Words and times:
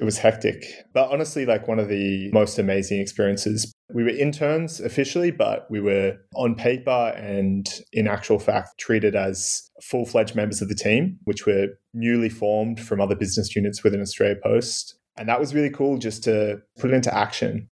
It 0.00 0.04
was 0.04 0.16
hectic, 0.16 0.64
but 0.94 1.10
honestly, 1.10 1.44
like 1.44 1.68
one 1.68 1.78
of 1.78 1.88
the 1.88 2.30
most 2.32 2.58
amazing 2.58 3.00
experiences. 3.00 3.70
We 3.92 4.02
were 4.02 4.08
interns 4.08 4.80
officially, 4.80 5.30
but 5.30 5.66
we 5.70 5.78
were 5.78 6.16
on 6.34 6.54
paper 6.54 7.12
and 7.18 7.68
in 7.92 8.08
actual 8.08 8.38
fact 8.38 8.78
treated 8.78 9.14
as 9.14 9.70
full 9.82 10.06
fledged 10.06 10.34
members 10.34 10.62
of 10.62 10.70
the 10.70 10.74
team, 10.74 11.18
which 11.24 11.44
were 11.44 11.66
newly 11.92 12.30
formed 12.30 12.80
from 12.80 12.98
other 12.98 13.14
business 13.14 13.54
units 13.54 13.84
within 13.84 14.00
Australia 14.00 14.36
Post. 14.42 14.96
And 15.18 15.28
that 15.28 15.38
was 15.38 15.54
really 15.54 15.68
cool 15.68 15.98
just 15.98 16.24
to 16.24 16.62
put 16.78 16.90
it 16.90 16.94
into 16.94 17.14
action. 17.14 17.68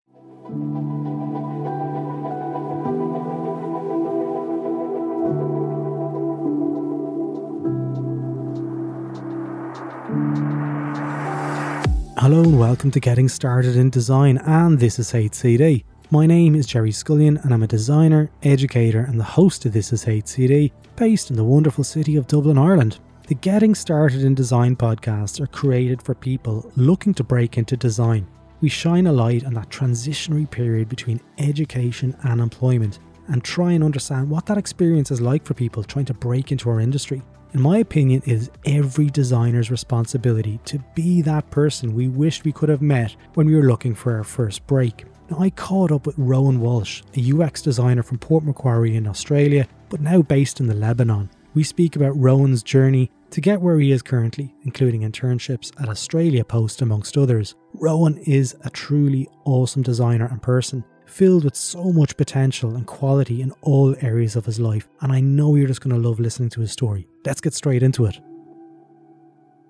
Hello 12.24 12.40
and 12.40 12.58
welcome 12.58 12.90
to 12.90 13.00
Getting 13.00 13.28
Started 13.28 13.76
in 13.76 13.90
Design, 13.90 14.38
and 14.38 14.78
this 14.78 14.98
is 14.98 15.12
HCD. 15.12 15.84
My 16.10 16.24
name 16.24 16.54
is 16.54 16.64
Gerry 16.64 16.90
Scullion, 16.90 17.36
and 17.44 17.52
I'm 17.52 17.62
a 17.62 17.66
designer, 17.66 18.30
educator, 18.42 19.00
and 19.00 19.20
the 19.20 19.24
host 19.24 19.66
of 19.66 19.74
This 19.74 19.92
Is 19.92 20.06
HCD, 20.06 20.72
based 20.96 21.28
in 21.28 21.36
the 21.36 21.44
wonderful 21.44 21.84
city 21.84 22.16
of 22.16 22.26
Dublin, 22.26 22.56
Ireland. 22.56 22.98
The 23.26 23.34
Getting 23.34 23.74
Started 23.74 24.24
in 24.24 24.34
Design 24.34 24.74
podcasts 24.74 25.38
are 25.38 25.46
created 25.48 26.00
for 26.00 26.14
people 26.14 26.72
looking 26.76 27.12
to 27.12 27.22
break 27.22 27.58
into 27.58 27.76
design. 27.76 28.26
We 28.62 28.70
shine 28.70 29.06
a 29.06 29.12
light 29.12 29.44
on 29.44 29.52
that 29.52 29.68
transitionary 29.68 30.50
period 30.50 30.88
between 30.88 31.20
education 31.36 32.16
and 32.22 32.40
employment 32.40 33.00
and 33.28 33.44
try 33.44 33.72
and 33.72 33.84
understand 33.84 34.30
what 34.30 34.46
that 34.46 34.56
experience 34.56 35.10
is 35.10 35.20
like 35.20 35.44
for 35.44 35.52
people 35.52 35.84
trying 35.84 36.06
to 36.06 36.14
break 36.14 36.52
into 36.52 36.70
our 36.70 36.80
industry 36.80 37.22
in 37.54 37.60
my 37.60 37.78
opinion, 37.78 38.20
it 38.26 38.32
is 38.32 38.50
every 38.66 39.06
designer's 39.06 39.70
responsibility 39.70 40.58
to 40.64 40.80
be 40.96 41.22
that 41.22 41.50
person 41.52 41.94
we 41.94 42.08
wished 42.08 42.42
we 42.42 42.52
could 42.52 42.68
have 42.68 42.82
met 42.82 43.14
when 43.34 43.46
we 43.46 43.54
were 43.54 43.62
looking 43.62 43.94
for 43.94 44.16
our 44.16 44.24
first 44.24 44.66
break. 44.66 45.04
Now, 45.30 45.38
I 45.38 45.50
caught 45.50 45.92
up 45.92 46.04
with 46.04 46.18
Rowan 46.18 46.60
Walsh, 46.60 47.02
a 47.16 47.32
UX 47.32 47.62
designer 47.62 48.02
from 48.02 48.18
Port 48.18 48.42
Macquarie 48.42 48.96
in 48.96 49.06
Australia, 49.06 49.68
but 49.88 50.00
now 50.00 50.20
based 50.20 50.58
in 50.58 50.66
the 50.66 50.74
Lebanon. 50.74 51.30
We 51.54 51.62
speak 51.62 51.94
about 51.94 52.18
Rowan's 52.18 52.64
journey 52.64 53.12
to 53.30 53.40
get 53.40 53.60
where 53.60 53.78
he 53.78 53.92
is 53.92 54.02
currently, 54.02 54.52
including 54.64 55.02
internships 55.02 55.70
at 55.80 55.88
Australia 55.88 56.44
Post, 56.44 56.82
amongst 56.82 57.16
others. 57.16 57.54
Rowan 57.74 58.18
is 58.18 58.56
a 58.64 58.70
truly 58.70 59.28
awesome 59.44 59.82
designer 59.82 60.26
and 60.26 60.42
person 60.42 60.84
filled 61.06 61.44
with 61.44 61.54
so 61.54 61.92
much 61.92 62.16
potential 62.16 62.74
and 62.74 62.86
quality 62.88 63.42
in 63.42 63.52
all 63.62 63.94
areas 64.00 64.34
of 64.34 64.44
his 64.44 64.58
life, 64.58 64.88
and 65.00 65.12
I 65.12 65.20
know 65.20 65.54
you're 65.54 65.68
just 65.68 65.82
going 65.82 65.94
to 65.94 66.08
love 66.08 66.18
listening 66.18 66.50
to 66.50 66.60
his 66.60 66.72
story. 66.72 67.06
Let's 67.26 67.40
get 67.40 67.54
straight 67.54 67.82
into 67.82 68.04
it. 68.04 68.20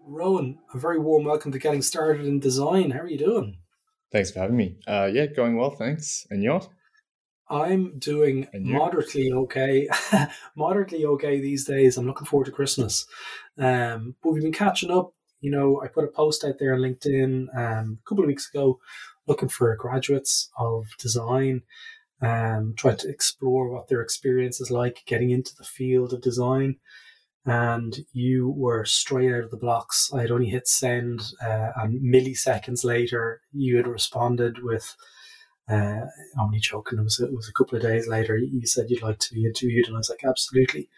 Rowan, 0.06 0.58
a 0.72 0.78
very 0.78 0.98
warm 0.98 1.24
welcome 1.24 1.52
to 1.52 1.58
Getting 1.58 1.82
Started 1.82 2.26
in 2.26 2.40
Design. 2.40 2.90
How 2.90 3.00
are 3.00 3.08
you 3.08 3.18
doing? 3.18 3.58
Thanks 4.12 4.30
for 4.30 4.40
having 4.40 4.56
me. 4.56 4.76
Uh, 4.86 5.08
yeah, 5.12 5.26
going 5.26 5.56
well, 5.56 5.70
thanks. 5.70 6.26
And 6.30 6.42
yours? 6.42 6.68
I'm 7.48 7.98
doing 7.98 8.48
moderately 8.54 9.32
okay. 9.32 9.88
moderately 10.56 11.04
okay 11.04 11.40
these 11.40 11.64
days. 11.64 11.96
I'm 11.96 12.06
looking 12.06 12.26
forward 12.26 12.46
to 12.46 12.52
Christmas. 12.52 13.06
Um, 13.58 14.16
but 14.22 14.32
we've 14.32 14.42
been 14.42 14.52
catching 14.52 14.90
up. 14.90 15.12
You 15.40 15.50
know, 15.50 15.80
I 15.82 15.88
put 15.88 16.04
a 16.04 16.08
post 16.08 16.44
out 16.44 16.58
there 16.58 16.74
on 16.74 16.80
LinkedIn 16.80 17.54
um, 17.56 17.98
a 18.02 18.08
couple 18.08 18.24
of 18.24 18.28
weeks 18.28 18.48
ago 18.48 18.80
looking 19.26 19.48
for 19.48 19.74
graduates 19.76 20.50
of 20.58 20.86
design, 20.98 21.62
um, 22.20 22.74
trying 22.76 22.96
to 22.98 23.08
explore 23.08 23.68
what 23.68 23.88
their 23.88 24.00
experience 24.00 24.60
is 24.60 24.70
like 24.70 25.02
getting 25.06 25.30
into 25.30 25.54
the 25.56 25.64
field 25.64 26.12
of 26.12 26.20
design. 26.20 26.76
And 27.46 28.06
you 28.12 28.48
were 28.48 28.84
straight 28.86 29.32
out 29.32 29.44
of 29.44 29.50
the 29.50 29.58
blocks. 29.58 30.10
I 30.14 30.22
had 30.22 30.30
only 30.30 30.48
hit 30.48 30.66
send, 30.66 31.20
uh, 31.42 31.72
and 31.76 32.00
milliseconds 32.00 32.84
later, 32.84 33.42
you 33.52 33.76
had 33.76 33.86
responded 33.86 34.62
with. 34.62 34.96
Uh, 35.68 36.06
I'm 36.36 36.40
only 36.40 36.58
joking. 36.58 36.98
It 36.98 37.02
was 37.02 37.20
it 37.20 37.32
was 37.32 37.48
a 37.48 37.52
couple 37.52 37.76
of 37.76 37.82
days 37.82 38.06
later. 38.06 38.36
You 38.36 38.66
said 38.66 38.90
you'd 38.90 39.02
like 39.02 39.18
to 39.18 39.34
be 39.34 39.44
interviewed, 39.44 39.86
and 39.86 39.96
I 39.96 39.98
was 39.98 40.10
like, 40.10 40.24
absolutely. 40.24 40.88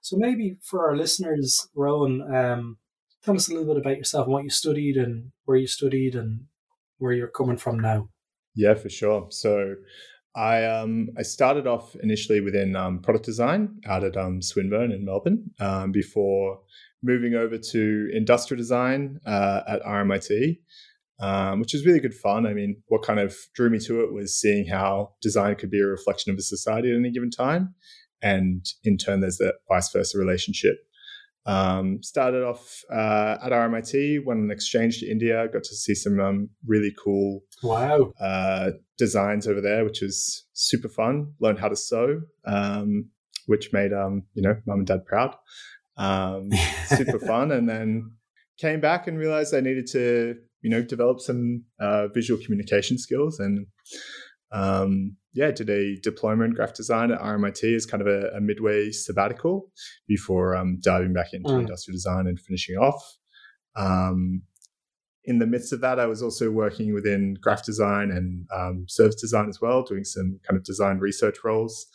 So 0.00 0.16
maybe 0.16 0.56
for 0.62 0.88
our 0.88 0.96
listeners, 0.96 1.68
Rowan, 1.74 2.22
um, 2.34 2.78
tell 3.24 3.36
us 3.36 3.48
a 3.48 3.52
little 3.52 3.66
bit 3.66 3.80
about 3.80 3.98
yourself 3.98 4.26
and 4.26 4.32
what 4.32 4.44
you 4.44 4.50
studied 4.50 4.96
and 4.96 5.32
where 5.44 5.56
you 5.56 5.66
studied 5.66 6.14
and 6.14 6.46
where 6.98 7.12
you're 7.12 7.28
coming 7.28 7.56
from 7.56 7.78
now. 7.78 8.08
Yeah, 8.54 8.74
for 8.74 8.88
sure. 8.88 9.26
So 9.30 9.76
I 10.38 10.64
um 10.64 11.08
I 11.18 11.22
started 11.22 11.66
off 11.66 11.96
initially 11.96 12.40
within 12.40 12.76
um, 12.76 13.00
product 13.00 13.26
design 13.26 13.80
out 13.86 14.04
at 14.04 14.16
um, 14.16 14.40
Swinburne 14.40 14.92
in 14.92 15.04
Melbourne 15.04 15.50
um, 15.58 15.90
before 15.90 16.60
moving 17.02 17.34
over 17.34 17.58
to 17.58 18.08
industrial 18.12 18.58
design 18.58 19.18
uh, 19.26 19.62
at 19.66 19.82
RMIT, 19.82 20.58
um, 21.20 21.58
which 21.58 21.72
was 21.72 21.84
really 21.84 21.98
good 21.98 22.14
fun. 22.14 22.46
I 22.46 22.54
mean, 22.54 22.80
what 22.86 23.02
kind 23.02 23.18
of 23.18 23.36
drew 23.54 23.68
me 23.68 23.80
to 23.80 24.02
it 24.02 24.12
was 24.12 24.40
seeing 24.40 24.66
how 24.66 25.14
design 25.20 25.56
could 25.56 25.70
be 25.70 25.80
a 25.80 25.86
reflection 25.86 26.32
of 26.32 26.38
a 26.38 26.42
society 26.42 26.90
at 26.92 26.96
any 26.96 27.10
given 27.10 27.30
time, 27.30 27.74
and 28.22 28.64
in 28.84 28.96
turn, 28.96 29.20
there's 29.20 29.38
that 29.38 29.54
vice 29.68 29.90
versa 29.92 30.18
relationship 30.18 30.76
um, 31.46 32.02
started 32.02 32.44
off 32.44 32.82
uh, 32.92 33.36
at 33.42 33.52
RMIT, 33.52 34.24
went 34.24 34.40
on 34.40 34.50
exchange 34.50 35.00
to 35.00 35.10
India, 35.10 35.48
got 35.52 35.64
to 35.64 35.74
see 35.74 35.94
some 35.94 36.20
um, 36.20 36.50
really 36.66 36.94
cool 37.02 37.40
wow 37.62 38.12
uh, 38.20 38.70
designs 38.98 39.46
over 39.46 39.60
there, 39.60 39.84
which 39.84 40.02
was 40.02 40.46
super 40.52 40.88
fun. 40.88 41.32
Learned 41.40 41.58
how 41.58 41.68
to 41.68 41.76
sew, 41.76 42.20
um, 42.46 43.08
which 43.46 43.72
made 43.72 43.92
um, 43.92 44.24
you 44.34 44.42
know 44.42 44.56
mum 44.66 44.80
and 44.80 44.86
dad 44.86 45.06
proud. 45.06 45.34
Um, 45.96 46.50
super 46.86 47.18
fun, 47.18 47.52
and 47.52 47.68
then 47.68 48.12
came 48.58 48.80
back 48.80 49.06
and 49.06 49.18
realized 49.18 49.54
I 49.54 49.60
needed 49.60 49.86
to 49.92 50.36
you 50.60 50.70
know 50.70 50.82
develop 50.82 51.20
some 51.20 51.64
uh, 51.80 52.08
visual 52.08 52.42
communication 52.42 52.98
skills 52.98 53.38
and 53.38 53.66
um, 54.52 55.16
yeah, 55.38 55.52
did 55.52 55.70
a 55.70 55.94
diploma 56.02 56.44
in 56.44 56.52
graphic 56.52 56.74
design 56.74 57.12
at 57.12 57.20
RMIT 57.20 57.76
as 57.76 57.86
kind 57.86 58.00
of 58.00 58.08
a, 58.08 58.36
a 58.36 58.40
midway 58.40 58.90
sabbatical 58.90 59.70
before 60.08 60.56
um, 60.56 60.80
diving 60.82 61.12
back 61.12 61.32
into 61.32 61.48
mm. 61.48 61.60
industrial 61.60 61.94
design 61.94 62.26
and 62.26 62.40
finishing 62.40 62.76
off. 62.76 63.00
Um, 63.76 64.42
in 65.22 65.38
the 65.38 65.46
midst 65.46 65.72
of 65.72 65.80
that, 65.82 66.00
I 66.00 66.06
was 66.06 66.24
also 66.24 66.50
working 66.50 66.92
within 66.92 67.36
graphic 67.40 67.66
design 67.66 68.10
and 68.10 68.48
um, 68.52 68.86
service 68.88 69.14
design 69.14 69.48
as 69.48 69.60
well, 69.60 69.84
doing 69.84 70.02
some 70.02 70.40
kind 70.44 70.58
of 70.58 70.64
design 70.64 70.98
research 70.98 71.36
roles. 71.44 71.86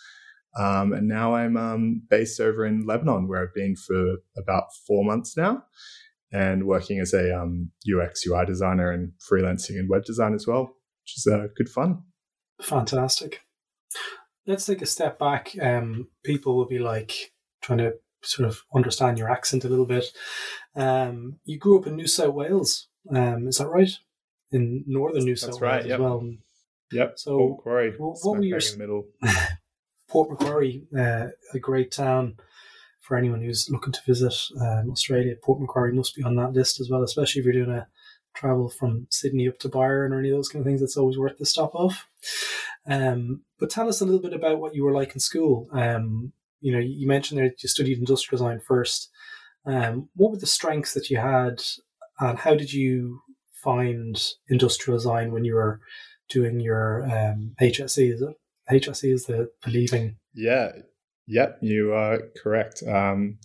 Um, 0.58 0.94
and 0.94 1.10
now 1.10 1.36
I'm 1.36 1.58
um, 1.58 2.04
based 2.10 2.40
over 2.40 2.66
in 2.66 2.86
Lebanon, 2.86 3.28
where 3.28 3.44
I've 3.44 3.54
been 3.54 3.76
for 3.76 4.20
about 4.38 4.74
four 4.88 5.04
months 5.04 5.36
now, 5.36 5.66
and 6.32 6.66
working 6.66 7.02
as 7.02 7.14
a 7.14 7.36
UX 7.36 8.26
um, 8.26 8.32
UI 8.32 8.46
designer 8.46 8.90
and 8.90 9.12
freelancing 9.30 9.80
and 9.80 9.90
web 9.90 10.06
design 10.06 10.34
as 10.34 10.48
well, 10.48 10.78
which 11.02 11.18
is 11.18 11.28
uh, 11.30 11.48
good 11.58 11.68
fun. 11.68 12.04
Fantastic. 12.62 13.42
Let's 14.46 14.66
take 14.66 14.82
a 14.82 14.86
step 14.86 15.20
back. 15.20 15.56
Um, 15.62 16.08
people 16.24 16.56
will 16.56 16.68
be 16.68 16.80
like 16.80 17.34
trying 17.62 17.80
to 17.80 17.94
sort 18.22 18.48
of 18.48 18.62
understand 18.74 19.18
your 19.18 19.30
accent 19.30 19.66
a 19.66 19.70
little 19.70 19.86
bit. 19.86 20.06
Um, 20.76 21.40
you 21.46 21.58
grew 21.58 21.80
up 21.80 21.88
in 21.88 21.96
New 21.96 22.08
South 22.08 22.34
Wales, 22.34 22.88
um, 23.14 23.48
is 23.48 23.58
that 23.58 23.68
right? 23.68 23.92
In 24.52 24.84
northern 24.88 25.26
New 25.26 25.36
South 25.36 25.62
right, 25.62 25.78
Wales 25.78 25.88
yep. 25.88 25.96
as 25.96 26.00
well. 26.00 26.34
Yep. 26.92 27.14
So, 27.18 27.38
Port 27.38 27.52
Macquarie, 27.58 27.94
what, 27.98 28.18
what 28.22 28.38
were 28.38 28.44
your 28.44 28.60
in 28.60 28.72
the 28.72 28.78
middle? 28.78 29.06
Port 30.10 30.30
Macquarie, 30.30 30.84
uh, 30.98 31.28
a 31.54 31.60
great 31.60 31.92
town 31.92 32.36
for 33.00 33.18
anyone 33.18 33.42
who's 33.42 33.70
looking 33.70 33.94
to 33.94 34.02
visit 34.06 34.34
um, 34.62 34.92
Australia. 34.92 35.36
Port 35.42 35.60
Macquarie 35.60 35.94
must 35.94 36.16
be 36.16 36.24
on 36.24 36.36
that 36.36 36.54
list 36.54 36.80
as 36.80 36.90
well, 36.90 37.04
especially 37.04 37.40
if 37.40 37.46
you're 37.46 37.66
doing 37.66 37.76
a 37.76 37.88
travel 38.34 38.70
from 38.70 39.08
Sydney 39.10 39.48
up 39.48 39.60
to 39.60 39.70
Byron 39.70 40.14
or 40.14 40.20
any 40.20 40.30
of 40.30 40.36
those 40.36 40.50
kind 40.50 40.62
of 40.62 40.66
things, 40.66 40.82
it's 40.82 40.98
always 40.98 41.18
worth 41.18 41.38
the 41.38 41.46
stop 41.46 41.76
off. 41.76 42.08
Um, 42.86 43.42
but 43.60 43.70
tell 43.70 43.88
us 43.88 44.02
a 44.02 44.06
little 44.06 44.22
bit 44.22 44.34
about 44.34 44.60
what 44.60 44.76
you 44.76 44.84
were 44.84 44.92
like 44.92 45.14
in 45.14 45.20
school. 45.20 45.68
Um, 45.72 46.34
you 46.62 46.72
know, 46.72 46.80
you 46.80 47.08
mentioned 47.08 47.42
that 47.42 47.62
you 47.62 47.70
studied 47.70 47.98
industrial 47.98 48.40
design 48.40 48.60
first. 48.60 49.10
Um, 49.66 50.10
what 50.16 50.32
were 50.32 50.38
the 50.38 50.46
strengths 50.46 50.94
that 50.94 51.10
you 51.10 51.18
had, 51.18 51.62
and 52.20 52.38
how 52.38 52.56
did 52.56 52.74
you 52.74 53.22
find 53.64 54.22
industrial 54.50 54.98
design 54.98 55.32
when 55.32 55.46
you 55.46 55.56
were 55.56 55.80
doing 56.30 56.60
your 56.60 57.04
um, 57.04 57.56
HSC? 57.62 58.14
Is 58.14 58.22
it 58.22 58.36
HSC 58.70 59.14
is 59.14 59.26
the 59.26 59.50
believing? 59.64 60.18
Yeah, 60.34 60.72
yep, 61.28 61.60
you 61.62 61.94
are 61.94 62.20
correct. 62.42 62.84
Um, 62.84 63.38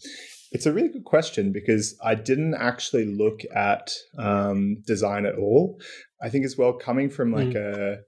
it's 0.52 0.66
a 0.66 0.72
really 0.72 0.88
good 0.88 1.04
question 1.04 1.52
because 1.52 1.96
I 2.02 2.14
didn't 2.14 2.54
actually 2.54 3.04
look 3.06 3.40
at 3.54 3.90
um, 4.18 4.82
design 4.86 5.26
at 5.26 5.34
all. 5.36 5.80
I 6.22 6.30
think 6.30 6.44
as 6.44 6.56
well, 6.56 6.72
coming 6.72 7.10
from 7.10 7.32
like 7.32 7.48
mm. 7.50 7.56
a 7.56 7.98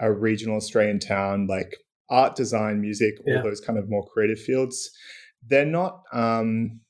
a 0.00 0.10
regional 0.12 0.56
Australian 0.56 0.98
town, 0.98 1.46
like 1.46 1.76
art, 2.10 2.34
design, 2.34 2.80
music, 2.80 3.14
all 3.26 3.34
Yeah. 3.34 3.42
those 3.42 3.60
kind 3.60 3.78
of 3.78 3.88
more 3.88 4.04
creative 4.12 4.40
fields, 4.40 4.90
they're 5.46 5.64
not 5.66 6.02
um, 6.12 6.80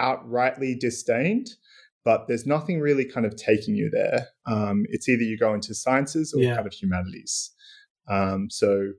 outrightly 0.00 0.78
disdained, 0.78 1.46
but 2.04 2.26
there's 2.28 2.46
nothing 2.46 2.80
really 2.80 3.04
kind 3.04 3.24
of 3.26 3.36
taking 3.36 3.74
you 3.76 3.88
there. 3.90 4.28
Um, 4.46 4.84
it's 4.90 5.08
either 5.08 5.22
you 5.22 5.38
go 5.38 5.54
into 5.54 5.74
sciences 5.74 6.34
or 6.34 6.42
Yeah. 6.42 6.54
kind 6.56 6.66
of 6.66 6.72
humanities. 6.72 7.52
Um, 8.08 8.50
so 8.50 8.92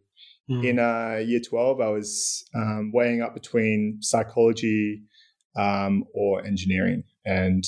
Mm. 0.49 0.65
in 0.65 0.79
uh, 0.79 1.21
year 1.25 1.39
12, 1.39 1.79
I 1.81 1.89
was 1.89 2.43
um, 2.55 2.91
weighing 2.93 3.21
up 3.21 3.33
between 3.33 3.99
psychology 4.01 5.03
um, 5.55 6.03
or 6.13 6.43
engineering. 6.45 7.03
And 7.25 7.63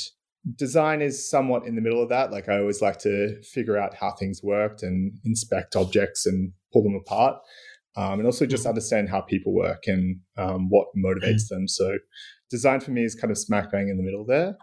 design 0.56 1.02
is 1.02 1.30
somewhat 1.30 1.66
in 1.66 1.76
the 1.76 1.82
middle 1.82 2.02
of 2.04 2.10
that. 2.10 2.32
Like 2.32 2.50
I 2.50 2.60
always 2.60 2.82
like 2.82 3.00
to 3.00 3.42
figure 3.44 3.78
out 3.78 3.96
how 3.96 4.12
things 4.12 4.42
worked 4.44 4.84
and 4.84 5.14
inspect 5.26 5.76
objects 5.76 6.26
and 6.26 6.52
pull 6.72 6.84
them 6.84 6.96
apart. 6.96 7.38
Um, 7.96 8.20
and 8.20 8.26
also 8.26 8.46
just 8.46 8.66
Mhm. 8.66 8.70
understand 8.70 9.10
how 9.10 9.22
people 9.22 9.54
work 9.54 9.84
and 9.88 10.20
um, 10.38 10.70
what 10.70 10.88
motivates 10.98 11.48
them. 11.50 11.68
So 11.68 11.98
design 12.50 12.80
for 12.80 12.92
me 12.92 13.04
is 13.04 13.14
kind 13.16 13.30
of 13.32 13.38
smack 13.38 13.72
bang 13.72 13.88
in 13.90 13.98
the 13.98 14.04
middle 14.04 14.26
there. 14.26 14.58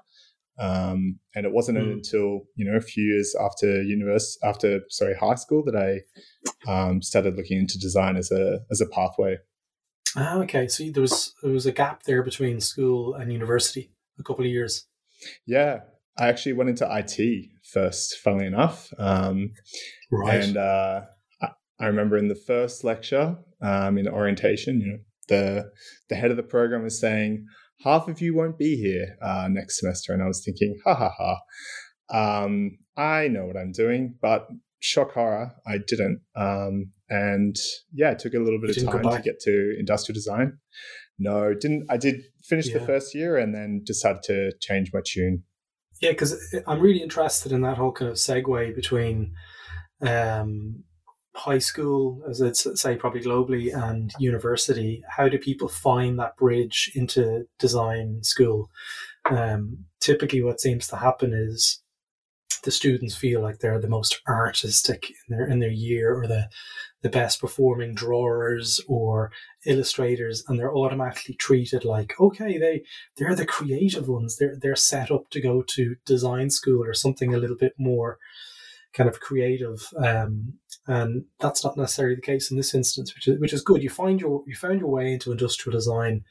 Um, 0.58 1.18
and 1.34 1.46
it 1.46 1.52
wasn't 1.52 1.78
Mm. 1.78 1.92
until 1.92 2.46
you 2.56 2.64
know 2.70 2.76
a 2.76 2.80
few 2.82 3.04
years 3.04 3.34
after 3.40 3.82
university, 3.82 4.38
after 4.46 4.80
sorry, 4.90 5.14
high 5.14 5.36
school, 5.36 5.64
that 5.64 5.76
I 5.76 6.00
um, 6.70 7.00
started 7.00 7.36
looking 7.36 7.58
into 7.58 7.78
design 7.78 8.16
as 8.16 8.30
a 8.30 8.60
as 8.70 8.80
a 8.82 8.86
pathway. 8.86 9.38
Ah, 10.16 10.38
okay. 10.38 10.66
So 10.68 10.84
there 10.90 11.02
was 11.02 11.32
there 11.42 11.52
was 11.52 11.66
a 11.66 11.72
gap 11.72 12.02
there 12.04 12.22
between 12.22 12.60
school 12.60 13.14
and 13.14 13.32
university, 13.32 13.92
a 14.18 14.22
couple 14.22 14.44
of 14.44 14.50
years. 14.50 14.86
Yeah, 15.46 15.80
I 16.18 16.28
actually 16.28 16.54
went 16.54 16.70
into 16.70 16.88
IT 16.90 17.50
first, 17.72 18.18
funnily 18.18 18.46
enough. 18.46 18.92
Um, 18.98 19.52
And 20.32 20.56
uh, 20.56 21.02
I, 21.42 21.48
I 21.78 21.86
remember 21.86 22.16
in 22.16 22.28
the 22.28 22.34
first 22.46 22.84
lecture 22.84 23.36
um, 23.62 23.98
in 23.98 24.08
orientation, 24.08 24.80
you 24.80 24.86
know, 24.86 24.98
the 25.28 25.70
the 26.08 26.16
head 26.16 26.30
of 26.30 26.36
the 26.36 26.42
program 26.42 26.82
was 26.82 27.00
saying, 27.00 27.46
"Half 27.84 28.08
of 28.08 28.20
you 28.20 28.34
won't 28.34 28.58
be 28.58 28.76
here 28.76 29.16
uh, 29.22 29.48
next 29.48 29.78
semester," 29.78 30.12
and 30.12 30.22
I 30.22 30.26
was 30.26 30.42
thinking, 30.44 30.78
"Ha 30.84 30.94
ha 30.94 31.10
ha." 31.16 31.36
Um, 32.12 32.78
I 32.96 33.28
know 33.28 33.46
what 33.46 33.56
I'm 33.56 33.72
doing, 33.72 34.16
but 34.20 34.48
shock 34.80 35.12
horror, 35.12 35.52
I 35.66 35.78
didn't. 35.78 36.22
Um, 36.34 36.92
and 37.10 37.56
yeah, 37.92 38.12
it 38.12 38.20
took 38.20 38.34
a 38.34 38.38
little 38.38 38.60
bit 38.60 38.76
You 38.76 38.86
of 38.86 38.92
time 38.92 39.16
to 39.16 39.22
get 39.22 39.40
to 39.40 39.76
industrial 39.78 40.14
design. 40.14 40.58
No, 41.18 41.52
didn't. 41.52 41.86
I 41.90 41.98
did 41.98 42.22
finish 42.42 42.72
the 42.72 42.80
first 42.80 43.14
year 43.14 43.36
and 43.36 43.54
then 43.54 43.82
decided 43.84 44.22
to 44.24 44.52
change 44.60 44.90
my 44.94 45.00
tune. 45.04 45.42
Yeah, 46.00 46.12
because 46.12 46.40
I'm 46.66 46.80
really 46.80 47.02
interested 47.02 47.52
in 47.52 47.60
that 47.60 47.76
whole 47.76 47.92
kind 47.92 48.10
of 48.10 48.16
segue 48.16 48.74
between 48.74 49.34
um, 50.00 50.82
high 51.34 51.58
school, 51.58 52.22
as 52.28 52.40
I'd 52.40 52.56
say, 52.56 52.96
probably 52.96 53.20
globally, 53.20 53.74
and 53.74 54.10
university. 54.18 55.02
How 55.08 55.28
do 55.28 55.38
people 55.38 55.68
find 55.68 56.18
that 56.18 56.36
bridge 56.36 56.90
into 56.94 57.44
design 57.58 58.22
school? 58.22 58.70
Um, 59.30 59.84
typically, 60.00 60.42
what 60.42 60.60
seems 60.60 60.86
to 60.88 60.96
happen 60.96 61.34
is 61.34 61.82
the 62.64 62.70
students 62.70 63.14
feel 63.14 63.42
like 63.42 63.58
they're 63.58 63.80
the 63.80 63.88
most 63.88 64.20
artistic 64.28 65.10
in 65.10 65.36
their 65.36 65.46
in 65.46 65.58
their 65.58 65.70
year, 65.70 66.14
or 66.14 66.26
the 66.26 66.48
the 67.02 67.08
best 67.08 67.40
performing 67.40 67.94
drawers 67.94 68.80
or 68.86 69.32
illustrators, 69.64 70.44
and 70.46 70.58
they're 70.58 70.74
automatically 70.74 71.34
treated 71.34 71.84
like, 71.84 72.14
okay, 72.20 72.58
they 72.58 72.82
they're 73.16 73.34
the 73.34 73.46
creative 73.46 74.08
ones. 74.08 74.36
They're 74.36 74.56
they're 74.60 74.76
set 74.76 75.10
up 75.10 75.30
to 75.30 75.40
go 75.40 75.62
to 75.62 75.96
design 76.04 76.50
school 76.50 76.84
or 76.84 76.94
something 76.94 77.34
a 77.34 77.38
little 77.38 77.56
bit 77.56 77.74
more 77.78 78.18
kind 78.92 79.08
of 79.08 79.20
creative. 79.20 79.88
Um, 79.96 80.54
and 80.86 81.24
that's 81.38 81.64
not 81.64 81.76
necessarily 81.76 82.16
the 82.16 82.22
case 82.22 82.50
in 82.50 82.56
this 82.56 82.74
instance, 82.74 83.14
which 83.14 83.28
is 83.28 83.40
which 83.40 83.52
is 83.52 83.62
good. 83.62 83.82
You 83.82 83.90
find 83.90 84.20
your 84.20 84.42
you 84.46 84.54
found 84.54 84.80
your 84.80 84.90
way 84.90 85.12
into 85.12 85.32
industrial 85.32 85.76
design. 85.76 86.24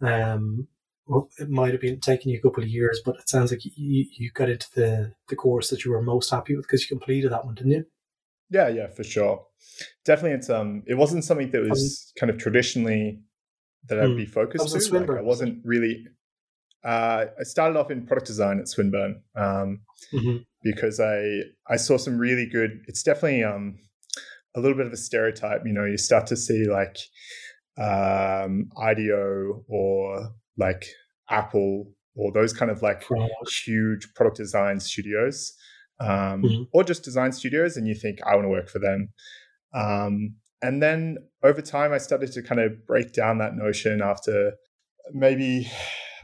Um, 0.00 0.68
well, 1.06 1.28
it 1.38 1.50
might 1.50 1.72
have 1.72 1.80
been 1.80 1.98
taking 1.98 2.30
you 2.30 2.38
a 2.38 2.42
couple 2.42 2.62
of 2.62 2.68
years, 2.68 3.02
but 3.04 3.16
it 3.16 3.28
sounds 3.28 3.50
like 3.50 3.64
you, 3.64 4.06
you 4.16 4.30
got 4.30 4.48
into 4.48 4.68
the, 4.76 5.12
the 5.28 5.34
course 5.34 5.68
that 5.68 5.84
you 5.84 5.90
were 5.90 6.00
most 6.00 6.30
happy 6.30 6.54
with 6.54 6.64
because 6.66 6.82
you 6.82 6.96
completed 6.96 7.32
that 7.32 7.44
one, 7.44 7.56
didn't 7.56 7.72
you? 7.72 7.84
Yeah, 8.50 8.68
yeah, 8.68 8.88
for 8.88 9.04
sure. 9.04 9.46
Definitely, 10.04 10.38
it's 10.38 10.50
um, 10.50 10.82
it 10.86 10.94
wasn't 10.94 11.24
something 11.24 11.50
that 11.52 11.62
was 11.68 12.12
kind 12.18 12.30
of 12.30 12.38
traditionally 12.38 13.20
that 13.88 13.98
I'd 14.00 14.10
Hmm. 14.10 14.16
be 14.16 14.26
focused 14.26 14.64
to. 14.68 14.78
Like, 14.92 15.08
I 15.18 15.22
wasn't 15.22 15.64
really. 15.64 16.06
Uh, 16.82 17.26
I 17.38 17.42
started 17.44 17.78
off 17.78 17.90
in 17.90 18.06
product 18.06 18.26
design 18.26 18.58
at 18.58 18.66
Swinburne 18.68 19.22
um, 19.36 19.80
Mm-hmm. 20.12 20.38
because 20.62 20.98
I 20.98 21.42
I 21.68 21.76
saw 21.76 21.96
some 21.96 22.18
really 22.18 22.46
good. 22.46 22.82
It's 22.88 23.02
definitely 23.02 23.44
um, 23.44 23.78
a 24.56 24.60
little 24.60 24.76
bit 24.76 24.86
of 24.86 24.92
a 24.92 24.96
stereotype. 24.96 25.62
You 25.64 25.72
know, 25.72 25.84
you 25.84 25.96
start 25.98 26.26
to 26.28 26.36
see 26.36 26.64
like 26.66 26.96
um, 27.78 28.68
IDEO 28.78 29.64
or 29.68 30.30
like 30.56 30.86
Apple 31.30 31.92
or 32.16 32.32
those 32.32 32.52
kind 32.52 32.70
of 32.70 32.82
like 32.82 33.04
huge 33.64 34.12
product 34.14 34.36
design 34.38 34.80
studios 34.80 35.52
um, 36.00 36.42
Mhm. 36.42 36.66
or 36.72 36.82
just 36.84 37.04
design 37.04 37.32
studios 37.32 37.76
and 37.76 37.86
you 37.86 37.94
think 37.94 38.18
i 38.26 38.34
want 38.34 38.44
to 38.44 38.48
work 38.48 38.68
for 38.68 38.78
them 38.78 39.10
um, 39.74 40.36
and 40.62 40.82
then 40.82 41.18
over 41.42 41.62
time 41.62 41.92
i 41.92 41.98
started 41.98 42.32
to 42.32 42.42
kind 42.42 42.60
of 42.60 42.86
break 42.86 43.12
down 43.12 43.38
that 43.38 43.54
notion 43.54 44.00
after 44.02 44.52
maybe 45.12 45.66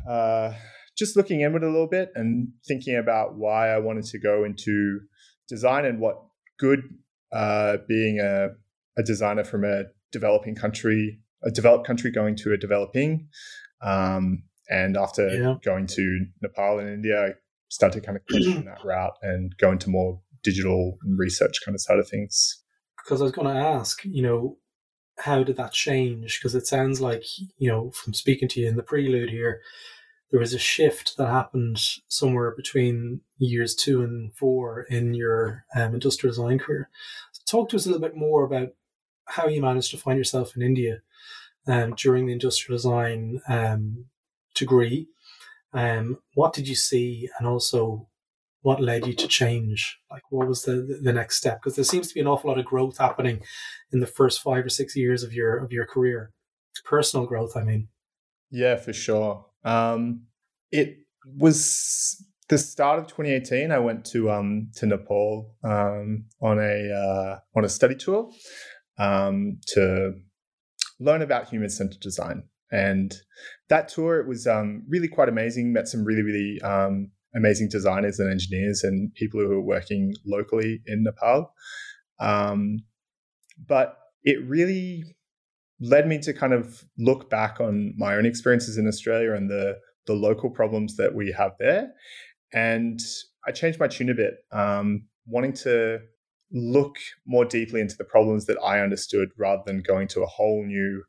uh, 0.09 0.53
just 0.97 1.17
looking 1.17 1.41
inward 1.43 1.63
a 1.65 1.67
little 1.71 1.87
bit 1.89 2.11
and 2.15 2.49
thinking 2.67 2.97
about 2.97 3.37
why 3.37 3.69
i 3.71 3.79
wanted 3.79 4.05
to 4.05 4.19
go 4.19 4.45
into 4.45 5.01
design 5.49 5.85
and 5.85 6.01
what 6.01 6.17
good 6.59 6.81
uh, 7.33 7.77
being 7.89 8.19
a, 8.21 8.49
a 8.97 9.03
designer 9.03 9.45
from 9.45 9.65
a 9.65 9.85
developing 10.13 10.55
country 10.55 11.21
a 11.45 11.51
developed 11.51 11.87
country 11.87 12.11
going 12.11 12.35
to 12.35 12.53
a 12.53 12.57
developing 12.57 13.29
um, 13.83 14.43
and 14.71 14.97
after 14.97 15.29
Yeah. 15.29 15.57
going 15.65 15.87
to 15.89 16.27
Nepal 16.43 16.79
and 16.81 16.89
India, 16.89 17.27
I 17.27 17.35
started 17.69 18.01
to 18.01 18.07
kind 18.07 18.17
of 18.17 18.27
question 18.27 18.65
that 18.65 18.85
route 18.85 19.15
and 19.23 19.57
go 19.59 19.73
into 19.73 19.91
more 19.91 20.21
digital 20.43 20.99
research 21.17 21.59
kind 21.65 21.75
of 21.75 21.81
side 21.81 21.99
of 21.99 22.09
things. 22.09 22.63
because 23.07 23.21
I 23.21 23.25
was 23.25 23.33
going 23.33 23.53
to 23.55 23.61
ask, 23.61 24.05
you 24.05 24.23
know, 24.23 24.59
how 25.19 25.43
did 25.43 25.57
that 25.57 25.73
change? 25.73 26.39
Because 26.39 26.55
it 26.55 26.67
sounds 26.67 27.01
like, 27.01 27.25
you 27.57 27.71
know, 27.71 27.91
from 27.93 28.15
speaking 28.15 28.49
to 28.49 28.61
you 28.61 28.69
in 28.69 28.77
the 28.77 28.83
prelude 28.83 29.31
here, 29.31 29.61
there 30.31 30.41
was 30.41 30.53
a 30.53 30.59
shift 30.59 31.17
that 31.17 31.29
happened 31.29 31.81
somewhere 32.09 32.53
between 32.55 33.21
years 33.39 33.75
two 33.75 34.03
and 34.03 34.35
four 34.35 34.83
in 34.83 35.15
your 35.15 35.65
um, 35.75 35.95
industrial 35.95 36.33
design 36.33 36.59
career. 36.59 36.91
So 37.33 37.43
talk 37.47 37.69
to 37.71 37.77
us 37.77 37.87
a 37.87 37.91
little 37.91 38.07
bit 38.07 38.17
more 38.17 38.45
about 38.45 38.71
how 39.27 39.47
you 39.47 39.63
managed 39.63 39.93
to 39.93 39.99
find 39.99 40.19
yourself 40.19 40.57
in 40.57 40.63
India 40.63 40.99
um, 41.67 41.95
during 41.95 42.27
the 42.27 42.33
industrial 42.33 42.77
design 42.77 43.41
um, 43.49 44.07
degree. 44.55 45.09
Um, 45.77 46.19
what 46.35 46.55
did 46.55 46.67
you 46.67 46.75
see, 46.75 47.29
and 47.39 47.47
also 47.47 48.09
what 48.63 48.81
led 48.81 49.07
you 49.07 49.13
to 49.13 49.29
change? 49.29 49.99
Like, 50.11 50.23
what 50.31 50.49
was 50.49 50.63
the 50.63 50.99
the 51.03 51.13
next 51.13 51.37
step? 51.37 51.61
Because 51.61 51.77
there 51.77 51.85
seems 51.85 52.09
to 52.09 52.15
be 52.15 52.21
an 52.21 52.27
awful 52.27 52.49
lot 52.49 52.59
of 52.59 52.65
growth 52.65 52.97
happening 52.97 53.43
in 53.93 54.01
the 54.01 54.07
first 54.07 54.41
five 54.41 54.65
or 54.65 54.71
six 54.71 54.97
years 54.97 55.23
of 55.23 55.35
your 55.35 55.59
of 55.59 55.71
your 55.71 55.87
career, 55.87 56.33
personal 56.85 57.27
growth. 57.27 57.57
I 57.57 57.63
mean, 57.63 57.89
Yeah, 58.51 58.77
for 58.77 58.95
sure. 58.95 59.45
Um, 59.65 60.23
it 60.73 60.97
was 61.37 62.25
the 62.49 62.57
start 62.57 62.99
of 62.99 63.07
2018. 63.09 63.71
I 63.71 63.79
went 63.79 64.07
to 64.07 64.31
um, 64.31 64.71
to 64.77 64.87
Nepal 64.87 65.55
um, 65.63 66.25
on 66.41 66.59
a 66.59 66.93
uh, 66.93 67.39
on 67.55 67.67
a 67.67 67.69
study 67.69 67.97
tour 67.97 68.31
um, 68.99 69.59
to 69.75 70.15
learn 70.99 71.21
about 71.21 71.49
human 71.51 71.69
centered 71.69 72.01
design. 72.01 72.45
And 72.73 73.15
that 73.69 73.89
tour 73.89 74.21
it 74.21 74.27
was 74.27 74.47
um, 74.47 74.85
really 74.89 75.09
quite 75.09 75.29
amazing. 75.29 75.73
Met 75.73 75.89
some 75.89 76.05
really 76.05 76.23
really 76.23 76.61
um, 76.63 77.11
amazing 77.35 77.69
designers 77.69 78.19
and 78.19 78.31
engineers 78.31 78.83
and 78.83 79.15
people 79.15 79.41
who 79.41 79.49
were 79.49 79.61
working 79.61 80.15
locally 80.25 80.81
in 80.87 81.05
Nepal. 81.05 81.53
Um, 82.19 82.79
but 83.67 83.99
it 84.25 84.45
really 84.47 85.05
led 85.81 86.09
me 86.09 86.19
to 86.19 86.33
kind 86.33 86.53
of 86.53 86.85
look 86.99 87.29
back 87.29 87.61
on 87.61 87.95
my 87.97 88.15
own 88.15 88.27
experiences 88.27 88.79
in 88.79 88.89
Australia 88.89 89.35
and 89.35 89.51
the 89.51 89.79
the 90.07 90.15
local 90.15 90.51
problems 90.51 90.97
that 90.97 91.15
we 91.15 91.33
have 91.33 91.53
there. 91.59 91.93
And 92.53 93.01
I 93.47 93.51
changed 93.51 93.81
my 93.81 93.89
tune 93.89 94.09
a 94.09 94.15
bit, 94.15 94.35
um, 94.53 95.09
wanting 95.27 95.53
to 95.55 95.99
look 96.53 96.97
more 97.27 97.45
deeply 97.45 97.81
into 97.81 97.97
the 97.97 98.05
problems 98.05 98.47
that 98.47 98.57
I 98.63 98.81
understood 98.81 99.31
rather 99.37 99.63
than 99.67 99.83
going 99.83 100.07
to 100.09 100.23
a 100.23 100.27
whole 100.27 100.65
new 100.65 101.03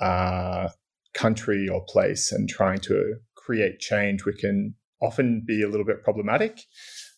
uh, 0.00 0.68
country 1.14 1.68
or 1.68 1.84
place 1.86 2.32
and 2.32 2.48
trying 2.48 2.78
to 2.80 3.16
create 3.36 3.80
change, 3.80 4.24
which 4.24 4.38
can 4.38 4.74
often 5.02 5.42
be 5.46 5.62
a 5.62 5.68
little 5.68 5.86
bit 5.86 6.02
problematic. 6.02 6.60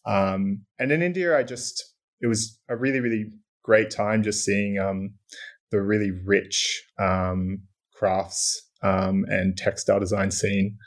Um, 0.07 0.65
and 0.79 0.91
in 0.93 1.03
India, 1.03 1.37
I 1.37 1.43
just, 1.43 1.95
it 2.21 2.27
was 2.27 2.59
a 2.69 2.77
really, 2.77 3.01
really 3.01 3.27
great 3.63 3.91
time 3.91 4.23
just 4.23 4.45
seeing 4.45 4.79
um, 4.79 5.15
the 5.71 5.81
really 5.81 6.11
rich 6.25 6.85
um, 6.99 7.63
crafts 7.95 8.71
um, 8.83 9.25
and 9.29 9.57
textile 9.57 10.01
design 10.01 10.31
scene. 10.31 10.79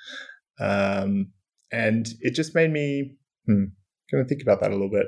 Um, 0.59 1.31
and 1.71 2.07
it 2.21 2.31
just 2.31 2.55
made 2.55 2.71
me 2.71 3.17
hmm, 3.45 3.65
kind 4.09 4.21
of 4.21 4.27
think 4.27 4.41
about 4.41 4.62
that 4.62 4.71
a 4.71 4.75
little 4.75 4.89
bit. 4.89 5.07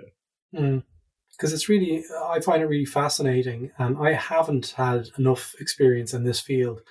because 1.37 1.53
it's 1.53 1.69
really 1.69 2.03
I 2.25 2.39
find 2.39 2.61
it 2.61 2.65
really 2.65 2.85
fascinating, 2.85 3.71
and 3.77 3.97
I 3.97 4.13
haven't 4.13 4.73
had 4.77 5.09
enough 5.17 5.53
experience 5.59 6.13
in 6.13 6.23
this 6.23 6.39
field 6.39 6.81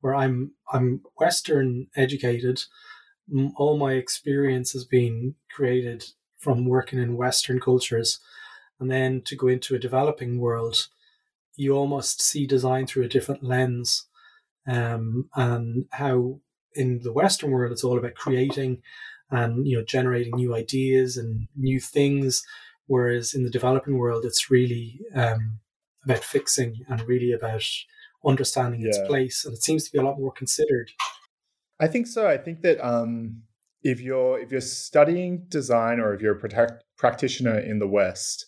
where 0.00 0.14
I'm 0.14 0.52
I'm 0.72 1.02
Western 1.16 1.88
educated. 1.96 2.62
All 3.56 3.76
my 3.76 3.92
experience 3.92 4.72
has 4.72 4.84
been 4.84 5.34
created 5.50 6.04
from 6.38 6.66
working 6.66 6.98
in 6.98 7.16
Western 7.16 7.60
cultures, 7.60 8.20
and 8.80 8.90
then 8.90 9.22
to 9.26 9.36
go 9.36 9.48
into 9.48 9.74
a 9.74 9.78
developing 9.78 10.38
world, 10.38 10.88
you 11.56 11.72
almost 11.72 12.22
see 12.22 12.46
design 12.46 12.86
through 12.86 13.04
a 13.04 13.08
different 13.08 13.42
lens, 13.42 14.06
um, 14.66 15.28
and 15.34 15.86
how 15.92 16.40
in 16.74 17.00
the 17.02 17.12
Western 17.12 17.50
world 17.50 17.72
it's 17.72 17.84
all 17.84 17.98
about 17.98 18.14
creating 18.14 18.82
and 19.30 19.66
you 19.66 19.76
know 19.76 19.84
generating 19.84 20.34
new 20.36 20.54
ideas 20.54 21.16
and 21.16 21.48
new 21.56 21.80
things, 21.80 22.44
whereas 22.86 23.34
in 23.34 23.44
the 23.44 23.50
developing 23.50 23.98
world 23.98 24.24
it's 24.24 24.50
really 24.50 25.00
um, 25.14 25.58
about 26.04 26.24
fixing 26.24 26.84
and 26.88 27.02
really 27.02 27.32
about 27.32 27.64
understanding 28.26 28.82
its 28.84 28.98
place, 29.06 29.44
and 29.44 29.54
it 29.54 29.62
seems 29.62 29.84
to 29.84 29.92
be 29.92 29.98
a 29.98 30.02
lot 30.02 30.18
more 30.18 30.32
considered. 30.32 30.90
I 31.80 31.86
think 31.86 32.06
so. 32.06 32.28
I 32.28 32.36
think 32.36 32.62
that 32.62 32.84
um, 32.84 33.42
if 33.82 34.00
you're 34.00 34.38
if 34.40 34.50
you're 34.50 34.60
studying 34.60 35.44
design 35.48 36.00
or 36.00 36.14
if 36.14 36.20
you're 36.20 36.36
a 36.36 36.40
protect, 36.40 36.84
practitioner 36.96 37.58
in 37.58 37.78
the 37.78 37.86
West, 37.86 38.44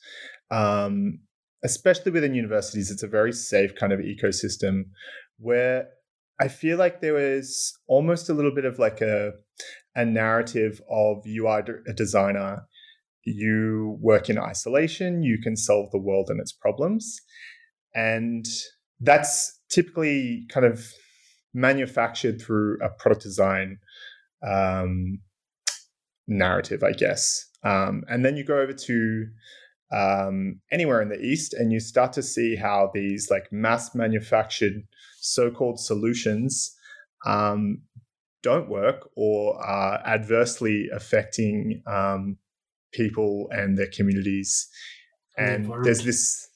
um, 0.50 1.20
especially 1.64 2.12
within 2.12 2.34
universities, 2.34 2.90
it's 2.90 3.02
a 3.02 3.08
very 3.08 3.32
safe 3.32 3.74
kind 3.74 3.92
of 3.92 4.00
ecosystem 4.00 4.84
where 5.38 5.88
I 6.40 6.48
feel 6.48 6.78
like 6.78 7.00
there 7.00 7.14
was 7.14 7.78
almost 7.86 8.28
a 8.28 8.34
little 8.34 8.54
bit 8.54 8.64
of 8.64 8.78
like 8.78 9.00
a 9.00 9.32
a 9.94 10.04
narrative 10.04 10.80
of 10.90 11.26
you 11.26 11.46
are 11.46 11.64
a 11.86 11.92
designer, 11.92 12.62
you 13.24 13.98
work 14.00 14.30
in 14.30 14.38
isolation, 14.38 15.22
you 15.22 15.38
can 15.42 15.56
solve 15.56 15.90
the 15.90 15.98
world 15.98 16.28
and 16.30 16.40
its 16.40 16.52
problems, 16.52 17.20
and 17.94 18.46
that's 19.00 19.59
typically 19.70 20.46
kind 20.48 20.66
of 20.66 20.92
manufactured 21.54 22.40
through 22.40 22.78
a 22.82 22.88
product 22.88 23.22
design 23.22 23.78
um, 24.46 25.20
narrative, 26.26 26.82
I 26.82 26.92
guess. 26.92 27.46
Um, 27.62 28.04
and 28.08 28.24
then 28.24 28.36
you 28.36 28.44
go 28.44 28.58
over 28.58 28.72
to 28.72 29.26
um, 29.92 30.60
anywhere 30.70 31.02
in 31.02 31.08
the 31.08 31.20
East 31.20 31.52
and 31.54 31.72
you 31.72 31.80
start 31.80 32.12
to 32.14 32.22
see 32.22 32.56
how 32.56 32.90
these 32.94 33.28
like 33.30 33.50
mass 33.50 33.94
manufactured 33.94 34.84
so 35.20 35.50
called 35.50 35.80
solutions 35.80 36.74
um, 37.26 37.82
don't 38.42 38.68
work 38.68 39.10
or 39.16 39.60
are 39.62 40.00
adversely 40.06 40.88
affecting 40.94 41.82
um, 41.86 42.36
people 42.92 43.48
and 43.50 43.76
their 43.76 43.90
communities. 43.94 44.68
And 45.36 45.66
the 45.66 45.80
there's 45.82 46.04
this, 46.04 46.48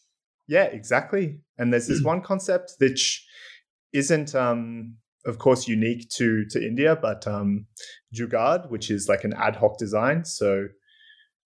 yeah, 0.47 0.65
exactly. 0.65 1.41
And 1.59 1.73
there's 1.73 1.87
this 1.87 2.03
one 2.03 2.21
concept 2.21 2.73
which 2.79 3.27
isn't, 3.93 4.35
um, 4.35 4.97
of 5.25 5.39
course, 5.39 5.67
unique 5.69 6.09
to 6.11 6.45
to 6.51 6.65
India, 6.65 6.97
but 6.97 7.27
um, 7.27 7.67
Jugaad, 8.15 8.71
which 8.71 8.91
is 8.91 9.09
like 9.09 9.25
an 9.25 9.33
ad 9.35 9.57
hoc 9.57 9.79
design. 9.79 10.25
So 10.25 10.67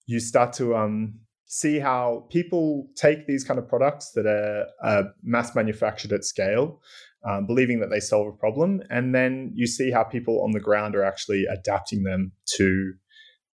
you 0.07 0.21
start 0.21 0.53
to 0.55 0.75
um, 0.75 1.21
see 1.47 1.79
how 1.79 2.27
people 2.31 2.89
take 2.97 3.27
these 3.27 3.45
kind 3.45 3.59
of 3.59 3.69
products 3.69 4.13
that 4.15 4.27
are, 4.27 4.67
are 4.83 5.13
mass 5.23 5.55
manufactured 5.55 6.13
at 6.13 6.25
scale, 6.25 6.81
um, 7.25 7.47
believing 7.47 7.81
that 7.81 7.91
they 7.91 8.01
solve 8.01 8.27
a 8.27 8.37
problem, 8.37 8.83
and 8.91 9.15
then 9.15 9.53
you 9.55 9.67
see 9.67 9.91
how 9.91 10.03
people 10.03 10.43
on 10.43 10.53
the 10.53 10.61
ground 10.61 10.97
are 10.97 11.05
actually 11.05 11.45
adapting 11.45 12.03
them 12.03 12.33
to 12.57 12.95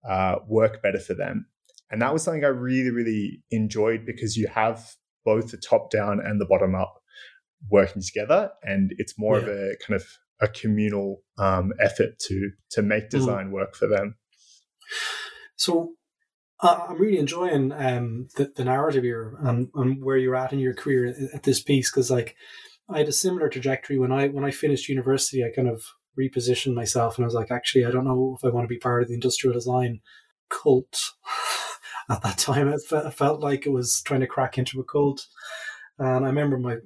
uh, 0.10 0.36
work 0.48 0.82
better 0.82 1.00
for 1.00 1.14
them. 1.14 1.48
And 1.92 2.02
that 2.02 2.14
was 2.14 2.24
something 2.24 2.44
I 2.44 2.48
really, 2.48 2.90
really 2.90 3.44
enjoyed 3.52 4.06
because 4.06 4.36
you 4.36 4.48
have 4.48 4.96
both 5.26 5.52
the 5.52 5.58
top 5.58 5.90
down 5.90 6.20
and 6.24 6.40
the 6.40 6.46
bottom 6.46 6.76
up 6.76 7.02
working 7.70 8.02
together, 8.02 8.52
and 8.64 8.94
it's 8.98 9.18
more 9.18 9.40
yeah. 9.40 9.46
of 9.46 9.50
a 9.50 9.76
kind 9.86 10.00
of 10.00 10.06
a 10.42 10.48
communal 10.48 11.22
um, 11.38 11.74
effort 11.80 12.20
to 12.20 12.52
to 12.72 12.82
make 12.82 13.06
mm. 13.06 13.10
design 13.10 13.48
mm. 13.48 13.52
work 13.52 13.76
for 13.76 13.88
them. 13.88 14.16
So 15.56 15.94
uh, 16.62 16.86
I'm 16.90 17.00
really 17.00 17.18
enjoying 17.18 17.72
um, 17.72 18.28
the, 18.36 18.52
the 18.56 18.66
narrative 18.66 19.04
here 19.04 19.38
and, 19.42 19.70
and 19.76 20.04
where 20.04 20.18
you're 20.18 20.36
at 20.36 20.54
in 20.54 20.60
your 20.60 20.74
career 20.74 21.14
at 21.34 21.44
this 21.44 21.62
piece 21.62 21.92
because 21.92 22.12
like 22.12 22.36
I 22.90 23.00
had 23.00 23.08
a 23.08 23.14
similar 23.14 23.50
trajectory 23.50 23.98
when 23.98 24.12
I 24.12 24.28
when 24.28 24.46
I 24.46 24.52
finished 24.52 24.90
university. 24.90 25.44
I 25.44 25.50
kind 25.56 25.68
of 25.68 25.84
repositioned 26.20 26.74
myself 26.74 27.18
and 27.18 27.26
I 27.26 27.28
was 27.28 27.34
like, 27.34 27.52
actually, 27.52 27.86
I 27.86 27.92
don't 27.92 28.06
know 28.06 28.38
if 28.38 28.46
I 28.46 28.54
want 28.54 28.66
to 28.66 28.74
be 28.74 28.80
part 28.80 29.02
of 29.02 29.08
the 29.08 29.16
industrial 29.16 29.54
design 29.54 30.02
cult. 30.50 31.12
at 32.10 32.22
that 32.22 32.38
time. 32.38 32.68
It, 32.68 32.82
felt 33.14 33.42
like 33.42 33.66
it 33.66 33.72
was 33.72 34.02
trying 34.02 34.22
to 34.22 34.28
crack 34.28 34.58
into 34.58 34.80
a 34.80 34.84
cult. 34.84 35.28
And 35.98 36.26
I 36.26 36.28
remember 36.28 36.58
my 36.58 36.78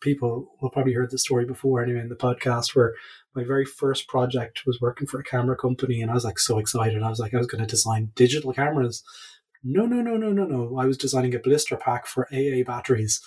people 0.00 0.52
will 0.60 0.70
probably 0.70 0.92
heard 0.92 1.10
the 1.10 1.18
story 1.18 1.44
before 1.44 1.82
anyway 1.82 2.00
in 2.00 2.10
the 2.10 2.16
podcast 2.16 2.76
where 2.76 2.94
my 3.34 3.42
very 3.42 3.64
first 3.64 4.08
project 4.08 4.62
was 4.66 4.80
working 4.80 5.06
for 5.06 5.18
a 5.18 5.24
camera 5.24 5.56
company 5.56 6.02
and 6.02 6.10
I 6.10 6.14
was 6.14 6.24
like 6.24 6.38
so 6.38 6.58
excited. 6.58 7.02
I 7.02 7.08
was 7.08 7.18
like, 7.18 7.32
I 7.34 7.38
was 7.38 7.46
going 7.46 7.62
to 7.62 7.66
design 7.66 8.12
digital 8.14 8.52
cameras. 8.52 9.02
No, 9.64 9.86
no, 9.86 10.02
no, 10.02 10.16
no, 10.16 10.32
no, 10.32 10.44
no. 10.44 10.78
I 10.78 10.84
was 10.84 10.98
designing 10.98 11.34
a 11.34 11.38
blister 11.38 11.76
pack 11.76 12.06
for 12.06 12.28
AA 12.32 12.62
batteries. 12.64 13.20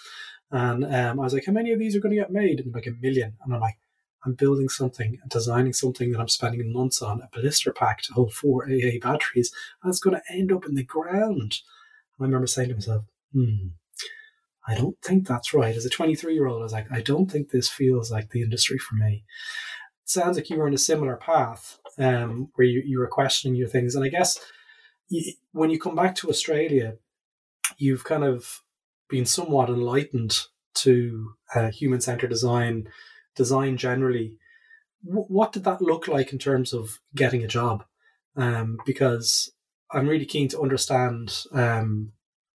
And 0.52 0.84
um, 0.86 1.20
I 1.20 1.24
was 1.24 1.34
like, 1.34 1.46
how 1.46 1.54
many 1.54 1.72
of 1.72 1.80
these 1.80 1.96
are 1.96 2.00
going 2.00 2.16
to 2.16 2.22
get 2.22 2.32
made? 2.32 2.60
And 2.60 2.74
like 2.74 2.88
a 2.88 2.92
million. 3.02 3.34
And 3.44 3.54
I'm 3.54 3.62
like, 3.62 3.78
I'm 4.26 4.34
building 4.34 4.70
something, 4.70 5.18
designing 5.28 5.74
something 5.74 6.12
that 6.12 6.20
I'm 6.20 6.28
spending 6.28 6.72
months 6.72 7.02
on, 7.02 7.22
a 7.22 7.30
blister 7.34 7.74
pack 7.74 8.02
to 8.04 8.14
hold 8.14 8.34
four 8.34 8.66
AA 8.66 9.00
batteries, 9.02 9.52
and 9.82 9.90
it's 9.90 10.00
going 10.00 10.16
to 10.16 10.34
end 10.34 10.52
up 10.52 10.66
in 10.66 10.76
the 10.76 10.84
ground. 10.84 11.40
And 11.42 11.54
I 12.20 12.24
remember 12.26 12.48
saying 12.48 12.70
to 12.70 12.76
myself, 12.76 13.06
hmm, 13.34 13.70
I 14.68 14.76
don't 14.76 14.98
think 15.02 15.28
that's 15.28 15.54
right. 15.54 15.76
As 15.76 15.86
a 15.86 15.90
23 15.90 16.34
year 16.34 16.48
old, 16.48 16.62
I 16.62 16.64
was 16.64 16.74
like, 16.74 16.92
I 16.92 17.02
don't 17.02 17.32
think 17.32 17.50
this 17.50 17.70
feels 17.70 18.12
like 18.12 18.30
the 18.30 18.44
industry 18.44 18.78
for 18.78 18.96
me. 18.96 19.24
It 20.04 20.10
sounds 20.10 20.38
like 20.38 20.50
you 20.50 20.58
were 20.58 20.68
on 20.68 20.74
a 20.74 20.78
similar 20.78 21.16
path 21.16 21.80
um, 21.98 22.50
where 22.56 22.68
you, 22.68 22.84
you 22.86 23.00
were 23.00 23.08
questioning 23.08 23.56
your 23.56 23.68
things. 23.68 23.96
And 23.96 24.06
I 24.06 24.10
guess 24.10 24.40
you, 25.10 25.34
when 25.52 25.72
you 25.72 25.80
come 25.80 25.96
back 25.96 26.16
to 26.16 26.30
Australia, 26.30 26.98
you've 27.78 28.04
kind 28.04 28.24
of 28.24 28.62
been 29.10 29.26
somewhat 29.26 29.70
enlightened 29.70 30.42
to 30.74 31.34
uh, 31.56 31.72
human 31.72 32.00
centered 32.00 32.30
design 32.30 32.88
design 33.36 33.78
generally, 33.78 34.36
w- 35.06 35.26
what 35.28 35.52
did 35.52 35.64
that 35.64 35.82
look 35.82 36.08
like 36.08 36.32
in 36.32 36.40
terms 36.40 36.74
of 36.74 37.00
getting 37.16 37.44
a 37.44 37.48
job? 37.48 37.84
Um, 38.36 38.78
because 38.86 39.52
I'm 39.92 40.08
really 40.08 40.26
keen 40.26 40.48
to 40.50 40.62
understand 40.62 41.46
um, 41.52 42.14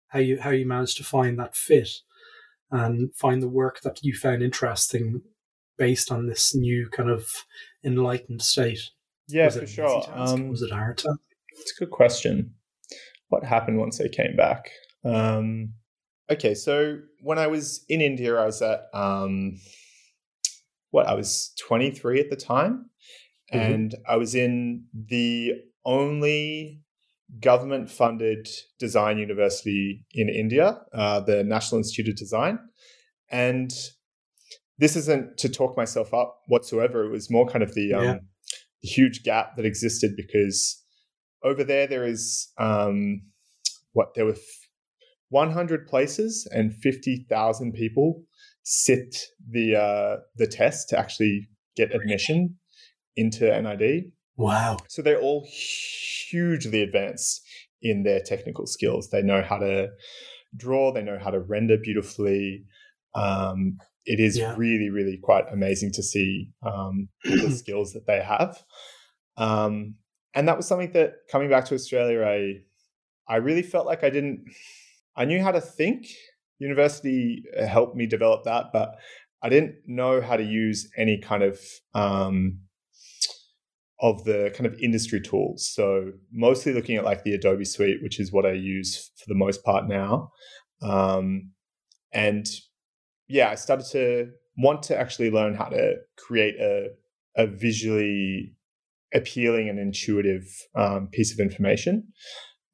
how 0.09 0.19
you 0.21 0.41
how 0.41 0.51
you 0.51 0.67
managed 0.67 0.97
to 0.99 1.05
find 1.05 1.39
that 1.39 1.55
fit 1.55 1.91
and 2.71 3.15
find 3.15 3.43
the 3.43 3.49
work 3.49 3.81
that 3.83 4.03
you 4.03 4.15
found 4.15 4.43
interesting 4.43 5.23
based 5.79 6.11
on 6.11 6.27
this 6.27 6.55
new 6.55 6.89
kind 6.89 7.11
of 7.11 7.29
enlightened 7.85 8.43
state. 8.43 8.91
Yeah, 9.29 9.51
for 9.51 9.67
sure. 9.67 10.03
Um, 10.13 10.49
was 10.49 10.63
it 10.63 10.73
hard 10.73 10.99
to? 10.99 11.17
It's 11.59 11.73
a 11.77 11.85
good 11.85 11.91
question. 11.91 12.55
What 13.29 13.45
happened 13.45 13.79
once 13.79 14.01
I 14.01 14.09
came 14.09 14.37
back? 14.37 14.71
Um, 15.05 15.75
okay, 16.31 16.55
so 16.55 16.99
when 17.21 17.39
I 17.39 17.47
was 17.47 17.85
in 17.89 18.01
India, 18.01 18.37
I 18.37 18.47
was 18.47 18.63
at 18.63 18.87
um, 18.95 19.59
what 20.97 21.07
I 21.07 21.13
was 21.13 21.53
23 21.61 22.21
at 22.21 22.31
the 22.31 22.37
time, 22.37 22.87
mm-hmm. 23.53 23.59
and 23.59 23.95
I 24.09 24.17
was 24.17 24.35
in 24.35 24.87
the 24.95 25.53
only 25.85 26.81
government 27.39 27.91
funded 27.91 28.49
design 28.79 29.19
university 29.19 30.07
in 30.13 30.31
India, 30.31 30.81
uh, 30.95 31.21
the 31.21 31.45
National 31.45 31.79
Institute 31.79 32.09
of 32.09 32.17
Design. 32.17 32.59
And 33.31 33.71
this 34.79 34.97
isn't 34.97 35.37
to 35.37 35.51
talk 35.51 35.77
myself 35.77 36.15
up 36.15 36.39
whatsoever. 36.47 37.05
It 37.05 37.11
was 37.11 37.31
more 37.31 37.47
kind 37.47 37.63
of 37.63 37.75
the, 37.75 37.93
um, 37.93 38.05
yeah. 38.05 38.19
the 38.83 38.89
huge 38.89 39.23
gap 39.23 39.57
that 39.57 39.67
existed 39.67 40.13
because 40.17 40.83
over 41.43 41.63
there, 41.63 41.87
there 41.87 42.07
is 42.07 42.49
um, 42.59 43.21
what 43.93 44.15
there 44.15 44.25
were 44.25 44.37
100 45.29 45.87
places 45.89 46.49
and 46.51 46.75
50,000 46.75 47.73
people 47.75 48.23
sit 48.69 49.17
the 49.49 49.77
uh, 49.77 50.17
the 50.35 50.47
test 50.49 50.89
to 50.89 50.99
actually 50.99 51.49
get 51.77 51.95
admission 51.95 52.57
into 53.15 53.45
NID. 53.45 54.11
Wow! 54.37 54.79
So 54.89 55.03
they're 55.03 55.21
all 55.21 55.47
hugely 55.49 56.83
advanced 56.83 57.47
in 57.81 58.03
their 58.03 58.21
technical 58.21 58.67
skills. 58.67 59.11
They 59.11 59.23
know 59.23 59.41
how 59.41 59.59
to 59.59 59.91
draw. 60.57 60.93
They 60.93 61.03
know 61.03 61.19
how 61.23 61.31
to 61.31 61.39
render 61.39 61.79
beautifully. 61.79 62.65
Um, 63.15 63.79
it 64.05 64.19
is 64.19 64.37
yeah. 64.37 64.55
really, 64.57 64.91
really 64.91 65.19
quite 65.23 65.45
amazing 65.53 65.93
to 65.93 66.03
see 66.03 66.51
um, 66.65 67.09
the 67.23 67.51
skills 67.57 67.93
that 67.93 68.07
they 68.07 68.21
have. 68.21 68.63
Um, 69.37 69.95
and 70.35 70.49
that 70.49 70.57
was 70.57 70.67
something 70.67 70.93
that 70.93 71.13
coming 71.31 71.49
back 71.49 71.67
to 71.67 71.75
Australia, 71.75 72.25
I 72.25 72.63
I 73.33 73.37
really 73.37 73.63
felt 73.63 73.87
like 73.87 74.03
I 74.03 74.11
didn't. 74.11 74.45
I 75.17 75.25
knew 75.25 75.41
how 75.41 75.53
to 75.53 75.61
think 75.61 76.09
university 76.59 77.43
uh, 77.59 77.67
helped 77.67 77.97
me 77.97 78.07
develop 78.07 78.45
that, 78.45 78.67
but 78.73 78.97
I 79.43 79.49
didn't 79.49 79.77
know 79.87 80.21
how 80.21 80.37
to 80.37 80.43
use 80.43 80.91
any 80.97 81.21
kind 81.21 81.43
of 81.43 81.61
um, 81.95 82.61
of 84.01 84.25
the 84.25 84.53
kind 84.55 84.67
of 84.67 84.79
industry 84.81 85.21
tools. 85.21 85.71
So 85.73 86.13
mostly 86.33 86.73
looking 86.73 86.97
at 86.97 87.05
like 87.05 87.25
the 87.25 87.35
Adobe 87.35 87.65
Suite, 87.65 88.03
which 88.03 88.21
is 88.21 88.33
what 88.33 88.45
I 88.45 88.53
use 88.53 89.11
for 89.17 89.25
the 89.29 89.35
most 89.35 89.65
part 89.65 89.89
now. 89.89 90.33
Um, 90.83 91.53
and 92.13 92.47
yeah, 93.29 93.51
I 93.51 93.55
started 93.55 93.87
to 93.93 94.31
want 94.59 94.83
to 94.85 94.99
actually 94.99 95.31
learn 95.31 95.55
how 95.55 95.67
to 95.67 95.97
create 96.19 96.57
a, 96.61 96.89
a 97.37 97.47
visually 97.47 98.55
appealing 99.15 99.69
and 99.69 99.79
intuitive 99.79 100.45
um, 100.75 101.09
piece 101.09 101.33
of 101.33 101.39
information. 101.39 102.13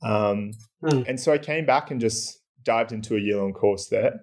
Um, 0.05 0.53
mm. 0.83 1.07
And 1.09 1.21
so 1.21 1.33
I 1.33 1.39
came 1.39 1.67
back 1.67 1.91
and 1.91 2.01
just 2.01 2.42
dived 2.65 2.93
into 2.93 3.17
a 3.17 3.21
year 3.21 3.37
long 3.37 3.53
course 3.53 3.89
there 3.89 4.21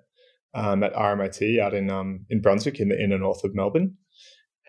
um, 0.54 0.84
at 0.84 0.94
RMIT 0.94 1.60
out 1.60 1.74
in 1.74 1.90
um, 1.90 2.26
in 2.30 2.42
Brunswick 2.42 2.80
in 2.80 2.90
the 2.90 3.02
inner 3.02 3.18
north 3.18 3.44
of 3.44 3.56
Melbourne, 3.56 3.98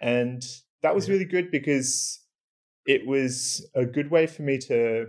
and 0.00 0.42
that 0.82 0.94
was 0.94 1.08
really 1.08 1.24
good 1.24 1.50
because 1.50 2.20
it 2.86 3.06
was 3.06 3.66
a 3.74 3.84
good 3.84 4.10
way 4.10 4.26
for 4.26 4.42
me 4.42 4.58
to 4.58 5.06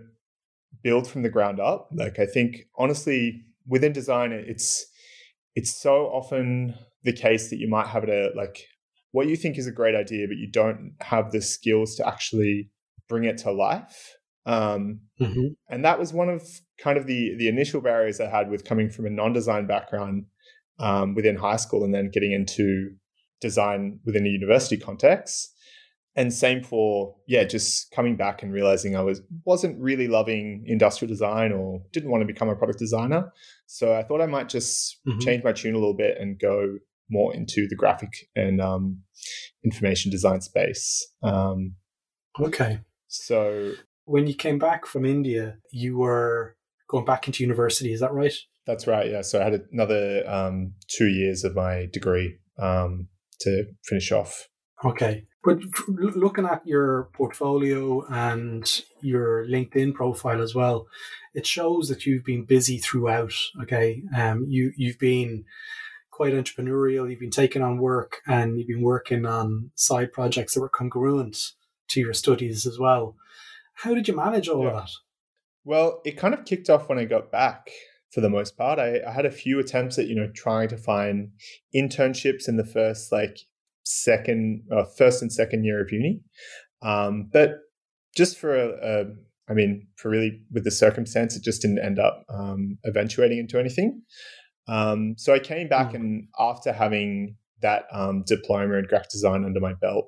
build 0.84 1.08
from 1.08 1.24
the 1.24 1.30
ground 1.30 1.60
up. 1.60 1.90
Like 1.94 2.20
I 2.20 2.26
think 2.26 2.68
honestly, 2.78 3.44
within 3.68 3.94
design, 3.94 4.32
it's 4.32 4.86
it's 5.56 5.82
so 5.82 6.06
often 6.06 6.76
the 7.04 7.14
case 7.14 7.50
that 7.50 7.58
you 7.58 7.68
might 7.68 7.88
have 7.88 8.04
it 8.04 8.10
a 8.10 8.38
like 8.38 8.66
what 9.12 9.28
you 9.28 9.36
think 9.36 9.58
is 9.58 9.68
a 9.68 9.72
great 9.72 9.96
idea, 9.96 10.28
but 10.28 10.38
you 10.38 10.50
don't 10.50 10.94
have 11.02 11.32
the 11.32 11.42
skills 11.42 11.96
to 11.96 12.08
actually 12.08 12.70
bring 13.10 13.26
it 13.26 13.38
to 13.40 13.52
life. 13.52 14.16
Um, 14.46 15.02
mm-hmm. 15.20 15.48
And 15.70 15.86
that 15.86 16.00
was 16.00 16.14
one 16.14 16.30
of 16.30 16.42
kind 16.80 16.98
of 16.98 17.06
the 17.08 17.36
the 17.38 17.48
initial 17.48 17.82
barriers 17.82 18.20
I 18.20 18.30
had 18.30 18.50
with 18.50 18.66
coming 18.66 18.90
from 18.90 19.06
a 19.06 19.10
non-design 19.10 19.68
background 19.68 20.26
um, 20.80 21.14
within 21.16 21.36
high 21.36 21.58
school 21.58 21.84
and 21.84 21.94
then 21.94 22.10
getting 22.12 22.32
into 22.32 22.92
design 23.40 24.00
within 24.06 24.26
a 24.26 24.30
university 24.30 24.78
context. 24.78 25.56
And 26.16 26.34
same 26.34 26.62
for 26.62 27.16
yeah, 27.26 27.46
just 27.46 27.92
coming 27.92 28.18
back 28.18 28.44
and 28.44 28.52
realizing 28.52 28.98
I 28.98 29.02
was 29.02 29.22
wasn't 29.46 29.80
really 29.80 30.08
loving 30.08 30.64
industrial 30.68 31.10
design 31.10 31.54
or 31.54 31.82
didn't 31.94 32.12
want 32.12 32.22
to 32.22 32.28
become 32.28 32.50
a 32.50 32.56
product 32.56 32.80
designer. 32.80 33.32
So 33.68 33.96
I 33.96 34.04
thought 34.04 34.20
I 34.20 34.26
might 34.26 34.50
just 34.50 34.98
mm-hmm. 35.08 35.20
change 35.20 35.44
my 35.44 35.54
tune 35.54 35.74
a 35.74 35.78
little 35.78 35.96
bit 35.96 36.18
and 36.20 36.38
go 36.38 36.80
more 37.10 37.34
into 37.34 37.68
the 37.70 37.76
graphic 37.76 38.10
and 38.36 38.60
um, 38.60 39.04
information 39.64 40.12
design 40.12 40.42
space. 40.42 41.08
Um, 41.24 41.76
okay. 42.42 42.80
So 43.08 43.74
when 44.12 44.28
you 44.28 44.36
came 44.36 44.60
back 44.60 44.86
from 44.86 45.06
India, 45.06 45.56
you 45.72 45.98
were 45.98 46.58
going 46.90 47.06
back 47.06 47.28
into 47.28 47.44
university. 47.44 47.94
Is 47.94 48.02
that 48.02 48.14
right? 48.14 48.34
That's 48.68 48.86
right. 48.86 49.10
Yeah. 49.10 49.22
So 49.22 49.40
I 49.40 49.46
had 49.46 49.62
another 49.72 50.24
um, 50.30 50.74
two 50.88 51.08
years 51.08 51.46
of 51.46 51.56
my 51.56 51.88
degree 51.94 52.38
um, 52.60 53.08
to 53.40 53.66
finish 53.86 54.12
off. 54.12 54.50
Okay. 54.84 55.24
But 55.44 55.60
looking 55.88 56.46
at 56.46 56.68
your 56.68 57.10
portfolio 57.14 58.06
and 58.10 58.84
your 59.02 59.48
LinkedIn 59.48 59.94
profile 59.94 60.42
as 60.42 60.54
well, 60.54 60.88
it 61.34 61.48
shows 61.48 61.88
that 61.88 62.06
you've 62.06 62.26
been 62.26 62.44
busy 62.44 62.78
throughout. 62.78 63.34
Okay. 63.64 64.04
Um, 64.16 64.46
you, 64.48 64.74
you've 64.76 65.00
been 65.00 65.46
quite 66.12 66.34
entrepreneurial. 66.34 67.10
You've 67.10 67.22
been 67.22 67.32
taking 67.32 67.62
on 67.62 67.78
work 67.78 68.18
and 68.28 68.60
you've 68.60 68.68
been 68.68 68.84
working 68.84 69.26
on 69.26 69.72
side 69.76 70.12
projects 70.12 70.54
that 70.54 70.62
were 70.62 70.70
congruent 70.70 71.38
to 71.92 72.02
your 72.02 72.14
studies 72.14 72.66
as 72.68 72.78
well. 72.78 73.16
How 73.82 73.96
did 73.96 74.08
you 74.08 74.16
manage 74.16 74.48
all 74.48 74.64
yeah. 74.64 74.70
of 74.70 74.76
that? 74.76 74.92
Well, 75.64 76.02
it 76.06 76.18
kind 76.18 76.34
of 76.34 76.46
kicked 76.46 76.70
off 76.70 76.90
when 76.90 77.00
I 77.00 77.06
got 77.06 77.32
back 77.32 77.70
for 78.12 78.22
the 78.22 78.30
most 78.30 78.58
part. 78.58 78.80
I, 78.80 79.00
I, 79.08 79.12
had 79.12 79.26
a 79.26 79.32
few 79.32 79.60
attempts 79.60 79.98
at, 79.98 80.08
you 80.08 80.16
know, 80.16 80.30
trying 80.36 80.68
to 80.70 80.78
find 80.78 81.32
internships 81.76 82.48
in 82.48 82.58
the 82.58 82.66
first 82.66 83.12
like 83.12 83.38
second, 83.84 84.64
uh, 84.72 84.84
first 84.98 85.22
and 85.22 85.32
second 85.32 85.64
year 85.64 85.82
of 85.82 85.92
uni. 85.92 86.22
Um, 86.82 87.30
but 87.32 87.56
just 88.16 88.38
for 88.38 88.56
a, 88.56 88.70
a, 88.82 89.06
I 89.50 89.54
mean, 89.54 89.88
for 89.96 90.10
really 90.10 90.42
with 90.52 90.64
the 90.64 90.72
circumstance, 90.72 91.36
it 91.36 91.44
just 91.44 91.62
didn't 91.62 91.84
end 91.84 92.00
up 92.00 92.24
um, 92.30 92.78
eventuating 92.86 93.40
into 93.40 93.60
anything. 93.60 94.02
Um, 94.68 95.16
so 95.18 95.34
I 95.34 95.40
came 95.40 95.68
back 95.68 95.92
mm. 95.92 95.96
and 95.96 96.28
after 96.40 96.72
having 96.72 97.36
that 97.62 97.86
um, 97.92 98.24
diploma 98.26 98.76
in 98.76 98.86
graphic 98.86 99.10
design 99.10 99.46
under 99.46 99.60
my 99.60 99.74
belt, 99.74 100.06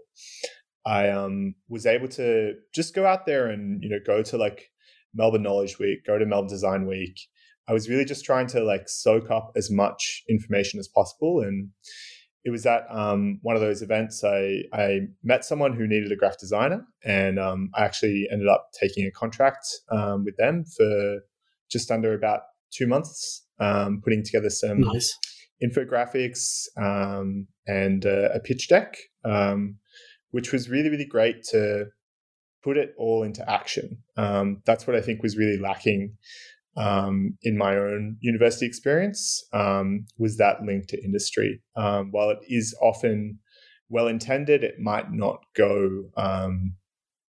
I 0.85 1.09
um, 1.09 1.55
was 1.69 1.85
able 1.85 2.07
to 2.09 2.53
just 2.73 2.93
go 2.93 3.05
out 3.05 3.25
there 3.25 3.47
and 3.47 3.81
you 3.81 3.89
know 3.89 3.99
go 4.05 4.21
to 4.23 4.37
like 4.37 4.69
Melbourne 5.13 5.43
Knowledge 5.43 5.79
Week, 5.79 6.05
go 6.05 6.17
to 6.17 6.25
Melbourne 6.25 6.49
Design 6.49 6.87
Week. 6.87 7.19
I 7.67 7.73
was 7.73 7.87
really 7.87 8.05
just 8.05 8.25
trying 8.25 8.47
to 8.47 8.63
like 8.63 8.89
soak 8.89 9.31
up 9.31 9.53
as 9.55 9.71
much 9.71 10.23
information 10.29 10.79
as 10.79 10.87
possible, 10.87 11.39
and 11.39 11.69
it 12.43 12.49
was 12.49 12.65
at 12.65 12.83
um, 12.91 13.39
one 13.41 13.55
of 13.55 13.61
those 13.61 13.81
events 13.81 14.23
I 14.23 14.63
I 14.73 14.99
met 15.23 15.45
someone 15.45 15.73
who 15.73 15.87
needed 15.87 16.11
a 16.11 16.15
graphic 16.15 16.39
designer, 16.39 16.85
and 17.05 17.39
um, 17.39 17.69
I 17.75 17.85
actually 17.85 18.27
ended 18.31 18.47
up 18.47 18.67
taking 18.79 19.05
a 19.05 19.11
contract 19.11 19.65
um, 19.89 20.25
with 20.25 20.35
them 20.37 20.65
for 20.65 21.19
just 21.71 21.89
under 21.89 22.13
about 22.13 22.41
two 22.71 22.87
months, 22.87 23.45
um, 23.59 24.01
putting 24.03 24.23
together 24.23 24.49
some 24.49 24.81
nice. 24.81 25.17
infographics 25.63 26.65
um, 26.77 27.47
and 27.65 28.05
uh, 28.05 28.29
a 28.33 28.39
pitch 28.39 28.67
deck 28.67 28.97
um, 29.23 29.77
which 30.33 30.51
was 30.51 30.67
really, 30.67 30.89
really 30.89 31.05
great 31.05 31.43
to 31.43 31.85
put 32.63 32.75
it 32.75 32.95
all 32.97 33.21
into 33.21 33.47
action. 33.47 33.99
Um, 34.17 34.63
that's 34.65 34.87
what 34.87 34.95
I 34.95 35.01
think 35.01 35.21
was 35.21 35.37
really 35.37 35.59
lacking 35.59 36.17
um, 36.75 37.37
in 37.43 37.55
my 37.55 37.75
own 37.75 38.17
university 38.19 38.65
experience 38.65 39.45
um, 39.53 40.07
was 40.17 40.37
that 40.37 40.63
link 40.63 40.87
to 40.87 41.03
industry. 41.03 41.61
Um, 41.75 42.09
while 42.09 42.31
it 42.31 42.39
is 42.47 42.75
often 42.81 43.37
well 43.89 44.07
intended, 44.07 44.63
it 44.63 44.79
might 44.79 45.11
not 45.11 45.43
go 45.55 46.05
um, 46.17 46.77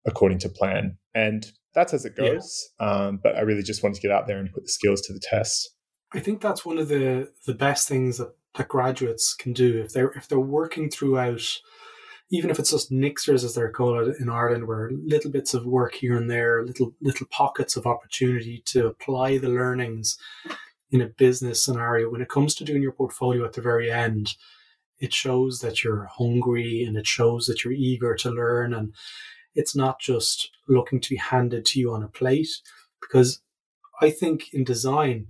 according 0.05 0.39
to 0.39 0.49
plan, 0.49 0.97
and 1.13 1.45
that's 1.75 1.93
as 1.93 2.05
it 2.05 2.15
goes. 2.15 2.71
Yeah. 2.79 2.87
Um, 2.87 3.19
but 3.21 3.35
I 3.35 3.41
really 3.41 3.63
just 3.63 3.83
wanted 3.83 3.95
to 3.95 4.01
get 4.01 4.11
out 4.11 4.27
there 4.27 4.37
and 4.37 4.53
put 4.53 4.63
the 4.63 4.69
skills 4.69 5.01
to 5.01 5.13
the 5.13 5.21
test. 5.21 5.75
I 6.13 6.21
think 6.21 6.39
that's 6.39 6.65
one 6.65 6.77
of 6.77 6.87
the 6.87 7.33
the 7.45 7.53
best 7.53 7.89
things 7.89 8.17
that, 8.17 8.33
that 8.55 8.69
graduates 8.69 9.33
can 9.33 9.51
do 9.51 9.81
if 9.81 9.91
they're 9.91 10.11
if 10.11 10.29
they're 10.29 10.39
working 10.39 10.89
throughout 10.89 11.59
even 12.31 12.49
if 12.49 12.59
it's 12.59 12.71
just 12.71 12.91
nixers 12.91 13.43
as 13.43 13.53
they're 13.53 13.71
called 13.71 14.15
in 14.19 14.29
Ireland, 14.29 14.67
where 14.67 14.91
little 14.91 15.31
bits 15.31 15.53
of 15.53 15.65
work 15.65 15.95
here 15.95 16.17
and 16.17 16.29
there, 16.29 16.65
little 16.65 16.93
little 17.01 17.27
pockets 17.27 17.75
of 17.75 17.85
opportunity 17.85 18.61
to 18.65 18.87
apply 18.87 19.37
the 19.37 19.49
learnings 19.49 20.17
in 20.91 21.01
a 21.01 21.07
business 21.07 21.63
scenario. 21.63 22.09
When 22.09 22.21
it 22.21 22.29
comes 22.29 22.55
to 22.55 22.63
doing 22.63 22.81
your 22.81 22.91
portfolio 22.91 23.45
at 23.45 23.53
the 23.53 23.61
very 23.61 23.91
end, 23.91 24.35
it 24.99 25.13
shows 25.13 25.59
that 25.59 25.83
you're 25.83 26.09
hungry 26.17 26.83
and 26.83 26.97
it 26.97 27.07
shows 27.07 27.45
that 27.47 27.63
you're 27.63 27.73
eager 27.73 28.15
to 28.15 28.31
learn 28.31 28.73
and 28.73 28.93
it's 29.55 29.75
not 29.75 29.99
just 29.99 30.49
looking 30.67 30.99
to 31.01 31.09
be 31.09 31.17
handed 31.17 31.65
to 31.65 31.79
you 31.79 31.93
on 31.93 32.03
a 32.03 32.07
plate 32.07 32.49
because 33.01 33.41
I 34.01 34.09
think 34.09 34.53
in 34.53 34.63
design 34.63 35.27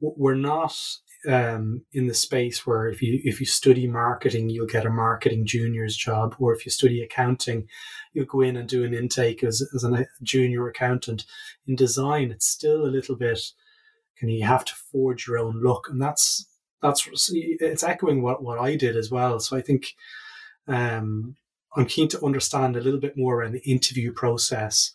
we're 0.00 0.34
not 0.34 0.76
um, 1.26 1.84
in 1.92 2.06
the 2.06 2.14
space 2.14 2.66
where 2.66 2.86
if 2.86 3.02
you 3.02 3.20
if 3.24 3.40
you 3.40 3.46
study 3.46 3.86
marketing, 3.86 4.48
you'll 4.48 4.66
get 4.66 4.86
a 4.86 4.90
marketing 4.90 5.46
junior's 5.46 5.96
job, 5.96 6.36
or 6.38 6.54
if 6.54 6.64
you 6.64 6.70
study 6.70 7.02
accounting, 7.02 7.66
you'll 8.12 8.26
go 8.26 8.40
in 8.40 8.56
and 8.56 8.68
do 8.68 8.84
an 8.84 8.94
intake 8.94 9.42
as 9.42 9.66
as 9.74 9.84
a 9.84 10.06
junior 10.22 10.68
accountant. 10.68 11.24
In 11.66 11.74
design, 11.74 12.30
it's 12.30 12.46
still 12.46 12.84
a 12.84 12.86
little 12.86 13.16
bit. 13.16 13.40
Can 14.16 14.28
you 14.28 14.44
have 14.44 14.64
to 14.64 14.74
forge 14.74 15.26
your 15.26 15.38
own 15.38 15.60
look, 15.62 15.88
and 15.88 16.00
that's 16.00 16.46
that's 16.82 17.08
it's 17.32 17.82
echoing 17.82 18.22
what 18.22 18.42
what 18.42 18.58
I 18.58 18.76
did 18.76 18.96
as 18.96 19.10
well. 19.10 19.40
So 19.40 19.56
I 19.56 19.60
think 19.60 19.94
um, 20.68 21.36
I'm 21.76 21.86
keen 21.86 22.08
to 22.08 22.24
understand 22.24 22.76
a 22.76 22.80
little 22.80 23.00
bit 23.00 23.16
more 23.16 23.40
around 23.40 23.52
the 23.52 23.70
interview 23.70 24.12
process 24.12 24.92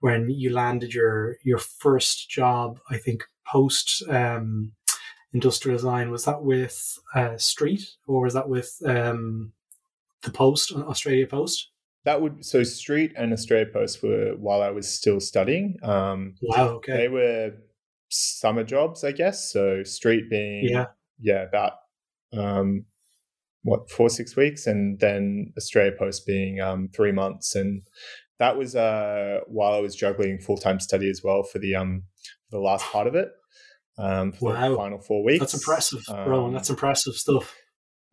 when 0.00 0.30
you 0.30 0.50
landed 0.50 0.94
your 0.94 1.36
your 1.42 1.58
first 1.58 2.30
job. 2.30 2.78
I 2.88 2.98
think 2.98 3.24
post 3.50 4.02
um, 4.08 4.72
industrial 5.34 5.76
design 5.76 6.10
was 6.10 6.24
that 6.24 6.42
with 6.42 6.98
uh, 7.14 7.36
Street 7.36 7.82
or 8.06 8.22
was 8.22 8.34
that 8.34 8.48
with 8.48 8.80
um, 8.86 9.52
the 10.22 10.30
Post, 10.30 10.72
Australia 10.72 11.26
Post? 11.26 11.70
That 12.04 12.22
would 12.22 12.44
so 12.44 12.62
Street 12.62 13.12
and 13.16 13.32
Australia 13.32 13.66
Post 13.70 14.02
were 14.02 14.34
while 14.36 14.62
I 14.62 14.70
was 14.70 14.88
still 14.88 15.20
studying. 15.20 15.78
Um, 15.82 16.34
wow, 16.42 16.68
okay. 16.76 16.96
They 16.96 17.08
were 17.08 17.52
summer 18.10 18.62
jobs, 18.62 19.04
I 19.04 19.12
guess. 19.12 19.50
So 19.50 19.82
Street 19.82 20.30
being 20.30 20.68
yeah, 20.68 20.86
yeah, 21.18 21.42
about 21.42 21.72
um, 22.32 22.84
what 23.62 23.90
four 23.90 24.10
six 24.10 24.36
weeks, 24.36 24.66
and 24.66 25.00
then 25.00 25.52
Australia 25.56 25.92
Post 25.98 26.26
being 26.26 26.60
um, 26.60 26.90
three 26.94 27.12
months, 27.12 27.54
and 27.54 27.82
that 28.38 28.58
was 28.58 28.76
uh, 28.76 29.40
while 29.46 29.72
I 29.72 29.80
was 29.80 29.96
juggling 29.96 30.38
full 30.38 30.58
time 30.58 30.80
study 30.80 31.08
as 31.08 31.22
well 31.24 31.42
for 31.42 31.58
the 31.58 31.74
um 31.74 32.02
for 32.50 32.58
the 32.58 32.62
last 32.62 32.84
part 32.84 33.06
of 33.06 33.14
it 33.14 33.30
um, 33.98 34.32
for 34.32 34.52
wow. 34.52 34.70
the 34.70 34.76
final 34.76 35.00
four 35.00 35.24
weeks. 35.24 35.40
That's 35.40 35.54
impressive. 35.54 36.02
Um, 36.08 36.52
that's 36.52 36.70
impressive 36.70 37.14
stuff. 37.14 37.54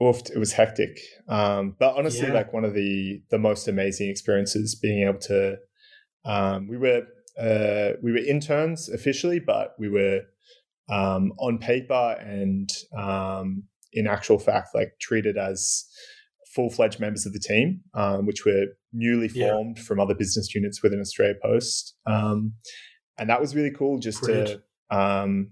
Oofed, 0.01 0.31
it 0.31 0.39
was 0.39 0.53
hectic. 0.53 0.99
Um, 1.27 1.75
but 1.79 1.95
honestly, 1.95 2.27
yeah. 2.27 2.33
like 2.33 2.53
one 2.53 2.65
of 2.65 2.73
the 2.73 3.21
the 3.29 3.37
most 3.37 3.67
amazing 3.67 4.09
experiences 4.09 4.75
being 4.75 5.07
able 5.07 5.19
to. 5.19 5.57
Um, 6.25 6.67
we 6.67 6.77
were 6.77 7.03
uh, 7.39 7.97
we 8.01 8.11
were 8.11 8.17
interns 8.19 8.89
officially, 8.89 9.39
but 9.39 9.75
we 9.79 9.89
were 9.89 10.21
um, 10.89 11.33
on 11.39 11.57
paper 11.57 12.17
and 12.19 12.69
um, 12.97 13.63
in 13.93 14.07
actual 14.07 14.39
fact, 14.39 14.69
like 14.73 14.93
treated 14.99 15.37
as 15.37 15.85
full 16.53 16.69
fledged 16.69 16.99
members 16.99 17.25
of 17.25 17.33
the 17.33 17.39
team, 17.39 17.81
um, 17.93 18.25
which 18.25 18.45
were 18.45 18.65
newly 18.91 19.29
formed 19.29 19.77
yeah. 19.77 19.83
from 19.83 19.99
other 19.99 20.13
business 20.13 20.53
units 20.53 20.83
within 20.83 20.99
Australia 20.99 21.35
Post. 21.41 21.95
Um, 22.05 22.53
and 23.17 23.29
that 23.29 23.39
was 23.39 23.55
really 23.55 23.71
cool 23.71 23.99
just 23.99 24.21
Brilliant. 24.21 24.61
to 24.89 24.97
um, 24.97 25.51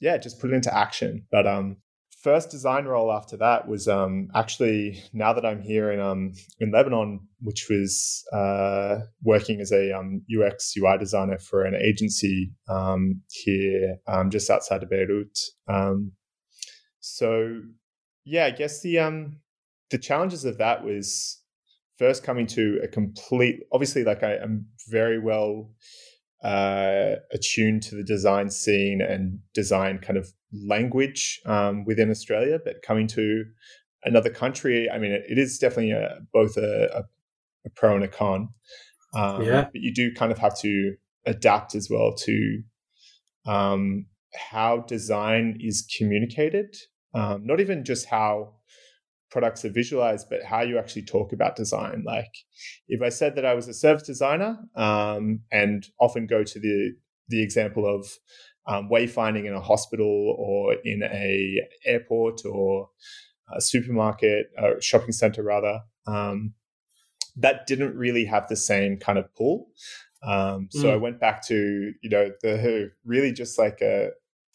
yeah, 0.00 0.16
just 0.16 0.40
put 0.40 0.50
it 0.50 0.54
into 0.54 0.74
action. 0.74 1.26
But 1.30 1.46
um, 1.46 1.76
first 2.22 2.50
design 2.50 2.84
role 2.84 3.12
after 3.12 3.36
that 3.36 3.68
was 3.68 3.88
um, 3.88 4.28
actually 4.34 5.02
now 5.12 5.32
that 5.32 5.44
I'm 5.44 5.62
here 5.62 5.90
in 5.92 6.00
um, 6.00 6.32
in 6.60 6.72
Lebanon, 6.72 7.20
which 7.40 7.66
was 7.70 8.24
uh, 8.32 8.98
working 9.22 9.60
as 9.60 9.72
a 9.72 9.92
um, 9.96 10.22
UX 10.28 10.74
UI 10.76 10.98
designer 10.98 11.38
for 11.38 11.64
an 11.64 11.74
agency 11.74 12.52
um, 12.68 13.22
here 13.28 13.98
um, 14.06 14.30
just 14.30 14.50
outside 14.50 14.82
of 14.82 14.90
Beirut. 14.90 15.38
Um, 15.68 16.12
so 17.00 17.60
yeah, 18.24 18.46
I 18.46 18.50
guess 18.50 18.82
the 18.82 19.30
the 19.90 19.98
challenges 19.98 20.44
of 20.44 20.58
that 20.58 20.84
was 20.84 21.42
first 21.98 22.22
coming 22.22 22.46
to 22.46 22.80
a 22.82 22.88
complete. 22.88 23.60
Obviously, 23.72 24.04
like 24.04 24.22
I 24.22 24.36
am 24.36 24.66
very 24.88 25.18
well 25.18 25.70
uh, 26.42 27.16
attuned 27.32 27.82
to 27.82 27.96
the 27.96 28.04
design 28.04 28.50
scene 28.50 29.00
and 29.00 29.40
design 29.54 29.98
kind 29.98 30.16
of 30.16 30.32
language 30.52 31.40
um, 31.46 31.84
within 31.84 32.10
Australia, 32.10 32.58
but 32.64 32.82
coming 32.82 33.06
to 33.08 33.44
another 34.04 34.30
country, 34.30 34.88
I 34.90 34.98
mean, 34.98 35.12
it, 35.12 35.24
it 35.28 35.38
is 35.38 35.58
definitely 35.58 35.92
a, 35.92 36.18
both 36.32 36.56
a, 36.56 36.88
a, 36.94 37.02
a, 37.66 37.70
pro 37.74 37.94
and 37.94 38.04
a 38.04 38.08
con. 38.08 38.50
Um, 39.14 39.42
yeah. 39.42 39.62
But 39.64 39.80
you 39.80 39.92
do 39.92 40.12
kind 40.14 40.30
of 40.30 40.38
have 40.38 40.58
to 40.60 40.94
adapt 41.26 41.74
as 41.74 41.88
well 41.90 42.14
to 42.14 42.62
um, 43.46 44.06
how 44.34 44.78
design 44.86 45.58
is 45.60 45.86
communicated, 45.98 46.76
um, 47.14 47.44
not 47.44 47.60
even 47.60 47.84
just 47.84 48.06
how 48.06 48.54
products 49.30 49.64
are 49.64 49.70
visualized, 49.70 50.28
but 50.30 50.42
how 50.42 50.62
you 50.62 50.78
actually 50.78 51.04
talk 51.04 51.32
about 51.32 51.56
design. 51.56 52.02
Like 52.06 52.32
if 52.88 53.02
I 53.02 53.08
said 53.08 53.36
that 53.36 53.44
I 53.44 53.54
was 53.54 53.68
a 53.68 53.74
service 53.74 54.04
designer 54.04 54.58
um, 54.74 55.40
and 55.52 55.86
often 56.00 56.26
go 56.26 56.42
to 56.44 56.60
the 56.60 56.92
the 57.28 57.42
example 57.42 57.86
of 57.86 58.06
um, 58.66 58.88
wayfinding 58.90 59.46
in 59.46 59.54
a 59.54 59.60
hospital 59.60 60.36
or 60.38 60.74
in 60.84 61.02
a 61.02 61.60
airport 61.84 62.44
or 62.44 62.88
a 63.54 63.60
supermarket, 63.60 64.46
a 64.58 64.80
shopping 64.80 65.12
center 65.12 65.42
rather, 65.42 65.80
um, 66.06 66.54
that 67.36 67.66
didn't 67.66 67.96
really 67.96 68.24
have 68.24 68.48
the 68.48 68.56
same 68.56 68.98
kind 68.98 69.18
of 69.18 69.34
pull. 69.34 69.68
Um, 70.22 70.68
so 70.70 70.84
mm. 70.84 70.92
I 70.92 70.96
went 70.96 71.20
back 71.20 71.46
to 71.46 71.92
you 72.02 72.10
know 72.10 72.30
the 72.42 72.90
really 73.04 73.32
just 73.32 73.58
like 73.58 73.80
a 73.80 74.10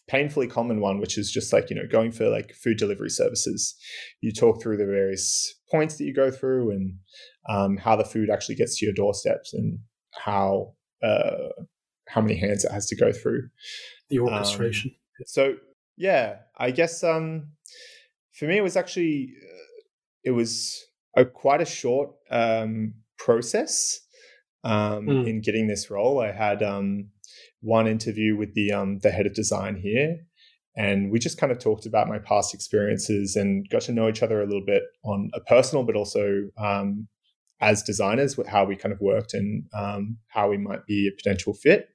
painfully 0.06 0.46
common 0.46 0.80
one, 0.80 1.00
which 1.00 1.16
is 1.16 1.30
just 1.30 1.52
like, 1.52 1.70
you 1.70 1.76
know, 1.76 1.86
going 1.90 2.12
for 2.12 2.28
like 2.28 2.54
food 2.54 2.76
delivery 2.76 3.10
services. 3.10 3.74
You 4.20 4.32
talk 4.32 4.62
through 4.62 4.76
the 4.76 4.86
various 4.86 5.54
points 5.70 5.96
that 5.96 6.04
you 6.04 6.14
go 6.14 6.30
through 6.30 6.70
and 6.70 6.98
um, 7.48 7.76
how 7.76 7.96
the 7.96 8.04
food 8.04 8.30
actually 8.30 8.56
gets 8.56 8.78
to 8.78 8.86
your 8.86 8.94
doorsteps 8.94 9.54
and 9.54 9.78
how 10.12 10.74
uh, 11.02 11.48
how 12.08 12.20
many 12.20 12.36
hands 12.36 12.64
it 12.64 12.72
has 12.72 12.86
to 12.86 12.96
go 12.96 13.12
through. 13.12 13.48
The 14.10 14.18
orchestration. 14.18 14.92
Um, 14.94 15.24
so 15.26 15.54
yeah, 15.96 16.36
I 16.58 16.70
guess 16.70 17.02
um, 17.02 17.52
for 18.32 18.46
me 18.46 18.58
it 18.58 18.62
was 18.62 18.76
actually 18.76 19.32
uh, 19.42 19.82
it 20.24 20.30
was 20.32 20.84
a 21.16 21.24
quite 21.24 21.60
a 21.60 21.66
short 21.66 22.10
um, 22.30 22.94
process 23.18 24.00
um, 24.64 25.06
mm. 25.06 25.28
in 25.28 25.40
getting 25.40 25.66
this 25.66 25.90
role. 25.90 26.20
I 26.20 26.32
had 26.32 26.62
um, 26.62 27.10
one 27.64 27.86
interview 27.86 28.36
with 28.36 28.54
the 28.54 28.72
um, 28.72 28.98
the 29.02 29.10
head 29.10 29.26
of 29.26 29.34
design 29.34 29.76
here, 29.76 30.18
and 30.76 31.10
we 31.10 31.18
just 31.18 31.38
kind 31.38 31.50
of 31.50 31.58
talked 31.58 31.86
about 31.86 32.08
my 32.08 32.18
past 32.18 32.54
experiences 32.54 33.36
and 33.36 33.68
got 33.70 33.82
to 33.82 33.92
know 33.92 34.08
each 34.08 34.22
other 34.22 34.42
a 34.42 34.46
little 34.46 34.64
bit 34.64 34.82
on 35.04 35.30
a 35.34 35.40
personal, 35.40 35.84
but 35.84 35.96
also 35.96 36.42
um, 36.58 37.08
as 37.60 37.82
designers, 37.82 38.38
how 38.48 38.64
we 38.64 38.76
kind 38.76 38.92
of 38.92 39.00
worked 39.00 39.34
and 39.34 39.64
um, 39.72 40.18
how 40.28 40.50
we 40.50 40.58
might 40.58 40.84
be 40.86 41.08
a 41.08 41.16
potential 41.16 41.54
fit. 41.54 41.88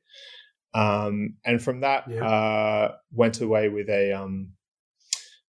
Um, 0.74 1.36
and 1.46 1.62
from 1.62 1.82
that, 1.82 2.06
yeah. 2.10 2.26
uh, 2.26 2.92
went 3.12 3.42
away 3.42 3.70
with 3.70 3.90
a 3.90 4.14
um, 4.14 4.54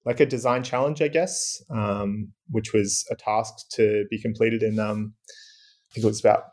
like 0.06 0.20
a 0.20 0.26
design 0.26 0.64
challenge, 0.64 1.02
I 1.02 1.10
guess, 1.10 1.62
um, 1.70 2.32
which 2.50 2.74
was 2.74 3.06
a 3.12 3.16
task 3.16 3.70
to 3.74 4.06
be 4.10 4.22
completed 4.22 4.64
in 4.64 4.80
I 4.80 5.94
think 5.94 6.04
it 6.04 6.06
was 6.06 6.20
about 6.20 6.44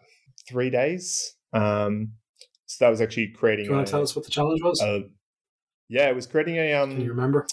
three 0.48 0.70
days. 0.70 1.35
Um, 1.53 2.12
so 2.74 2.84
that 2.84 2.90
was 2.90 3.00
actually 3.00 3.28
creating. 3.28 3.66
Do 3.66 3.70
you 3.70 3.76
want 3.76 3.87
to 3.87 3.90
tell 3.92 4.02
us 4.02 4.16
what 4.16 4.24
the 4.24 4.32
challenge 4.32 4.60
was? 4.62 4.80
A, 4.82 5.04
yeah, 5.88 6.08
it 6.08 6.14
was 6.14 6.26
creating 6.26 6.56
a. 6.56 6.72
Um, 6.74 6.90
Can 6.90 7.00
you 7.02 7.10
remember? 7.10 7.46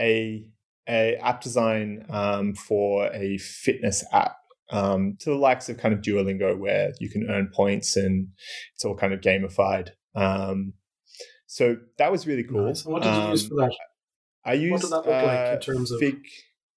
A 0.00 0.44
a 0.88 1.16
app 1.16 1.42
design 1.42 2.06
um, 2.08 2.54
for 2.54 3.10
a 3.12 3.36
fitness 3.38 4.04
app 4.12 4.36
um, 4.70 5.16
to 5.20 5.30
the 5.30 5.36
likes 5.36 5.68
of 5.68 5.76
kind 5.76 5.92
of 5.92 6.00
Duolingo, 6.00 6.58
where 6.58 6.92
you 6.98 7.10
can 7.10 7.28
earn 7.28 7.50
points 7.54 7.96
and 7.96 8.28
it's 8.74 8.86
all 8.86 8.96
kind 8.96 9.12
of 9.12 9.20
gamified. 9.20 9.90
Um, 10.14 10.72
so 11.46 11.76
that 11.98 12.10
was 12.10 12.26
really 12.26 12.44
cool. 12.44 12.66
Nice. 12.66 12.86
What 12.86 13.02
did 13.02 13.14
you 13.14 13.30
use 13.30 13.44
um, 13.44 13.48
for 13.50 13.54
that? 13.56 13.76
I 14.46 14.54
used. 14.54 14.72
What 14.72 14.80
did 14.80 14.90
that 14.90 14.96
look 14.96 15.22
uh, 15.22 15.26
like 15.26 15.48
in 15.48 15.56
uh, 15.56 15.60
terms 15.60 15.90
of? 15.90 16.00
Fig, 16.00 16.16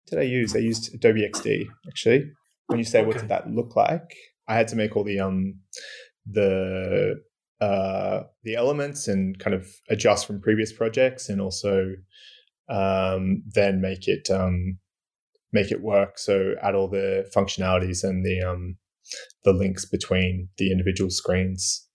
did 0.07 0.19
I 0.19 0.23
use? 0.23 0.55
I 0.55 0.59
used 0.59 0.93
Adobe 0.93 1.29
XD 1.33 1.67
actually. 1.87 2.31
When 2.67 2.79
you 2.79 2.85
say 2.85 2.99
okay. 2.99 3.07
what 3.07 3.17
did 3.17 3.29
that 3.29 3.49
look 3.49 3.77
like, 3.77 4.13
I 4.45 4.55
had 4.55 4.67
to 4.69 4.75
make 4.75 4.97
all 4.97 5.05
the 5.05 5.21
um 5.21 5.61
the 6.29 7.21
uh, 7.59 8.23
the 8.43 8.55
elements 8.55 9.07
and 9.07 9.37
kind 9.39 9.55
of 9.55 9.67
adjust 9.89 10.27
from 10.27 10.41
previous 10.41 10.71
projects, 10.71 11.29
and 11.29 11.41
also 11.41 11.93
um, 12.69 13.43
then 13.53 13.81
make 13.81 14.07
it 14.07 14.29
um, 14.29 14.77
make 15.51 15.71
it 15.71 15.81
work. 15.81 16.19
So 16.19 16.53
add 16.61 16.75
all 16.75 16.87
the 16.87 17.29
functionalities 17.35 18.03
and 18.03 18.25
the 18.25 18.41
um, 18.41 18.77
the 19.43 19.53
links 19.53 19.85
between 19.85 20.49
the 20.57 20.71
individual 20.71 21.09
screens. 21.09 21.87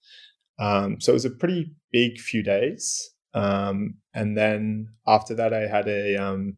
Um, 0.58 1.00
so 1.00 1.12
it 1.12 1.14
was 1.14 1.24
a 1.24 1.30
pretty 1.30 1.74
big 1.92 2.18
few 2.18 2.42
days, 2.42 3.10
um, 3.34 3.94
and 4.14 4.36
then 4.36 4.88
after 5.06 5.34
that, 5.34 5.54
I 5.54 5.66
had 5.68 5.86
a 5.88 6.16
um, 6.16 6.56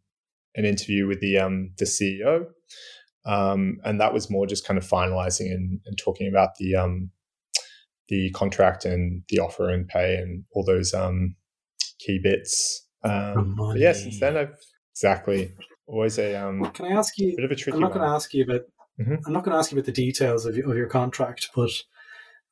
an 0.55 0.65
interview 0.65 1.07
with 1.07 1.21
the 1.21 1.37
the 1.79 1.85
CEO. 1.85 2.47
and 3.27 4.01
that 4.01 4.15
was 4.15 4.31
more 4.31 4.47
just 4.47 4.67
kind 4.67 4.79
of 4.79 4.89
finalizing 4.89 5.53
and, 5.53 5.81
and 5.85 5.99
talking 5.99 6.27
about 6.27 6.57
the 6.59 6.75
the 8.09 8.31
contract 8.31 8.85
and 8.85 9.23
the 9.29 9.39
offer 9.39 9.71
and 9.71 9.89
pay 9.89 10.17
and 10.17 10.45
all 10.53 10.65
those 10.65 10.93
um, 10.95 11.37
key 11.99 12.21
bits. 12.23 12.87
Um, 13.03 13.59
yeah, 13.77 13.93
since 13.93 14.21
then 14.21 14.37
I've 14.37 14.57
exactly 14.93 15.53
always 15.87 16.19
a 16.19 16.35
um. 16.35 16.71
Can 16.73 16.87
I 16.87 16.97
ask 16.97 17.19
you? 17.19 17.35
Bit 17.37 17.45
of 17.45 17.51
a 17.51 17.57
tricky. 17.57 17.75
I'm 17.75 17.81
not 17.81 17.93
going 17.93 18.07
to 18.07 18.15
ask 18.15 18.33
you 18.33 18.45
about. 18.45 18.63
Mm-hmm. 19.01 19.15
I'm 19.27 19.33
not 19.33 19.45
going 19.45 19.53
to 19.53 19.59
ask 19.59 19.73
you 19.73 19.79
about 19.79 19.87
the 19.87 19.93
details 19.93 20.47
of 20.47 20.57
your, 20.57 20.71
of 20.71 20.77
your 20.77 20.87
contract, 20.87 21.51
but 21.55 21.71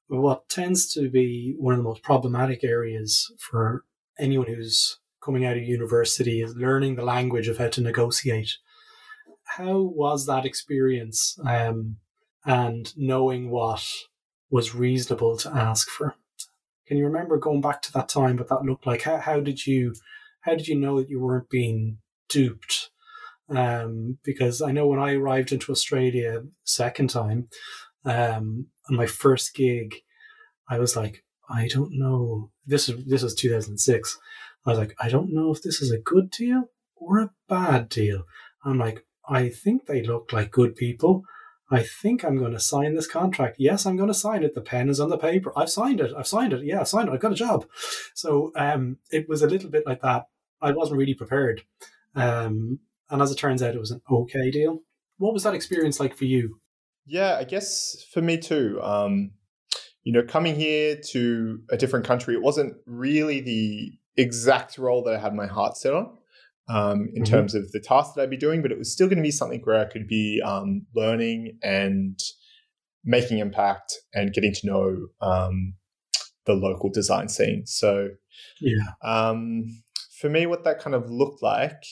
what 0.09 0.49
tends 0.49 0.93
to 0.95 1.09
be 1.09 1.55
one 1.59 1.75
of 1.75 1.79
the 1.79 1.85
most 1.85 2.03
problematic 2.03 2.65
areas 2.65 3.33
for 3.39 3.85
anyone 4.19 4.49
who's 4.49 4.99
coming 5.25 5.45
out 5.45 5.57
of 5.57 5.63
university 5.63 6.43
is 6.43 6.57
learning 6.57 6.97
the 6.97 7.05
language 7.05 7.49
of 7.49 7.59
how 7.59 7.69
to 7.69 7.81
negotiate. 7.81 8.57
How 9.45 9.81
was 9.81 10.27
that 10.27 10.45
experience? 10.45 11.39
Um, 11.47 11.99
and 12.45 12.93
knowing 12.97 13.51
what 13.51 13.87
was 14.53 14.75
reasonable 14.75 15.37
to 15.39 15.49
ask 15.49 15.89
for. 15.89 16.15
Can 16.87 16.99
you 16.99 17.07
remember 17.07 17.39
going 17.39 17.63
back 17.63 17.81
to 17.83 17.93
that 17.93 18.11
time 18.11 18.37
what 18.37 18.49
that 18.51 18.63
looked 18.63 18.87
like? 18.87 19.03
How, 19.03 19.17
how 19.17 19.41
did 19.41 19.67
you 19.67 19.95
how 20.43 20.55
did 20.55 20.69
you 20.69 20.79
know 20.79 21.01
that 21.01 21.09
you 21.09 21.19
weren't 21.21 21.49
being 21.49 21.99
duped? 22.29 22.91
Um, 23.49 24.19
because 24.25 24.61
I 24.61 24.73
know 24.73 24.87
when 24.87 25.01
I 25.01 25.15
arrived 25.15 25.53
into 25.53 25.73
Australia 25.73 26.43
second 26.65 27.11
time, 27.11 27.49
um, 28.05 28.67
on 28.91 28.97
my 28.97 29.07
first 29.07 29.55
gig, 29.55 29.95
I 30.69 30.79
was 30.79 30.97
like, 30.97 31.25
I 31.49 31.69
don't 31.69 31.93
know. 31.93 32.51
This 32.67 32.89
is 32.89 33.05
this 33.07 33.23
is 33.23 33.35
2006. 33.35 34.19
I 34.67 34.71
was 34.71 34.79
like, 34.79 34.95
I 35.01 35.09
don't 35.09 35.33
know 35.33 35.51
if 35.51 35.63
this 35.63 35.81
is 35.81 35.91
a 35.91 35.99
good 35.99 36.31
deal 36.31 36.65
or 36.95 37.21
a 37.21 37.31
bad 37.49 37.89
deal. 37.89 38.25
I'm 38.65 38.79
like, 38.79 39.05
I 39.27 39.49
think 39.49 39.87
they 39.87 40.03
look 40.03 40.33
like 40.33 40.51
good 40.51 40.77
people. 40.77 41.23
I 41.73 41.83
think 41.83 42.23
I'm 42.23 42.37
going 42.37 42.53
to 42.53 42.61
sign 42.61 42.95
this 42.95 43.07
contract. 43.07 43.57
Yes, 43.59 43.87
I'm 43.87 43.97
going 43.97 44.09
to 44.09 44.15
sign 44.15 44.43
it. 44.43 44.55
The 44.55 44.61
pen 44.61 44.91
is 44.91 45.01
on 45.01 45.09
the 45.09 45.17
paper. 45.17 45.53
I've 45.57 45.71
signed 45.71 46.01
it. 46.01 46.13
I've 46.17 46.27
signed 46.27 46.53
it. 46.53 46.65
Yeah, 46.65 46.81
I've 46.81 46.89
signed 46.89 47.09
it. 47.09 47.13
I've 47.13 47.21
got 47.21 47.33
a 47.33 47.37
job. 47.37 47.65
So 48.15 48.53
um, 48.57 48.99
it 49.11 49.27
was 49.29 49.43
a 49.43 49.47
little 49.47 49.71
bit 49.71 49.87
like 49.87 50.03
that. 50.03 50.27
I 50.61 50.73
wasn't 50.73 50.99
really 50.99 51.15
prepared. 51.15 51.63
Um, 52.15 52.81
and 53.09 53.23
as 53.23 53.31
it 53.31 53.39
turns 53.39 53.63
out, 53.63 53.75
it 53.75 53.81
was 53.81 53.91
an 53.91 54.03
okay 54.11 54.51
deal. 54.51 54.81
What 55.17 55.33
was 55.33 55.45
that 55.45 55.55
experience 55.55 55.99
like 55.99 56.15
for 56.15 56.27
you? 56.27 56.61
Yeah, 57.07 57.37
I 57.39 57.45
guess 57.45 58.05
for 58.13 58.21
me 58.21 58.37
too. 58.37 58.79
Um, 58.83 59.33
you 60.03 60.13
know, 60.13 60.23
coming 60.23 60.57
here 60.57 61.01
to 61.13 61.61
a 61.71 61.77
different 61.79 62.05
country, 62.05 62.35
it 62.35 62.43
wasn't 62.43 62.75
really 62.87 63.41
the 63.41 63.93
exact 64.17 64.77
role 64.77 65.03
that 65.05 65.15
I 65.15 65.19
had 65.19 65.35
my 65.35 65.47
heart 65.47 65.77
set 65.79 65.95
on 65.95 66.19
um, 66.73 67.11
in 67.15 67.23
mm-hmm. 67.23 67.35
terms 67.35 67.55
of 67.55 67.71
the 67.73 67.81
task 67.81 68.15
that 68.15 68.23
I'd 68.23 68.31
be 68.31 68.37
doing, 68.39 68.63
but 68.63 68.73
it 68.73 68.79
was 68.79 68.91
still 68.91 69.07
going 69.07 69.19
to 69.19 69.23
be 69.23 69.31
something 69.31 69.61
where 69.65 69.79
I 69.79 69.85
could 69.85 70.09
be 70.09 70.41
um, 70.45 70.87
learning 70.95 71.59
and 71.63 72.19
making 73.05 73.39
impact 73.39 73.95
and 74.15 74.33
getting 74.33 74.55
to 74.55 74.67
know 74.67 75.07
um, 75.21 75.75
the 76.47 76.55
local 76.55 76.89
design 76.89 77.29
scene. 77.29 77.67
So, 77.67 78.09
yeah, 78.59 78.93
um, 79.03 79.83
for 80.19 80.31
me, 80.31 80.47
what 80.47 80.65
that 80.65 80.81
kind 80.81 80.95
of 80.97 81.11
looked 81.11 81.43
like. 81.43 81.83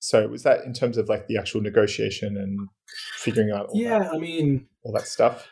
So, 0.00 0.26
was 0.26 0.42
that 0.42 0.64
in 0.64 0.72
terms 0.72 0.98
of 0.98 1.08
like 1.08 1.28
the 1.28 1.38
actual 1.38 1.60
negotiation 1.60 2.36
and 2.36 2.68
figuring 3.18 3.52
out? 3.52 3.68
yeah, 3.74 4.00
that, 4.00 4.14
I 4.14 4.18
mean, 4.18 4.66
all 4.82 4.92
that 4.92 5.06
stuff. 5.06 5.46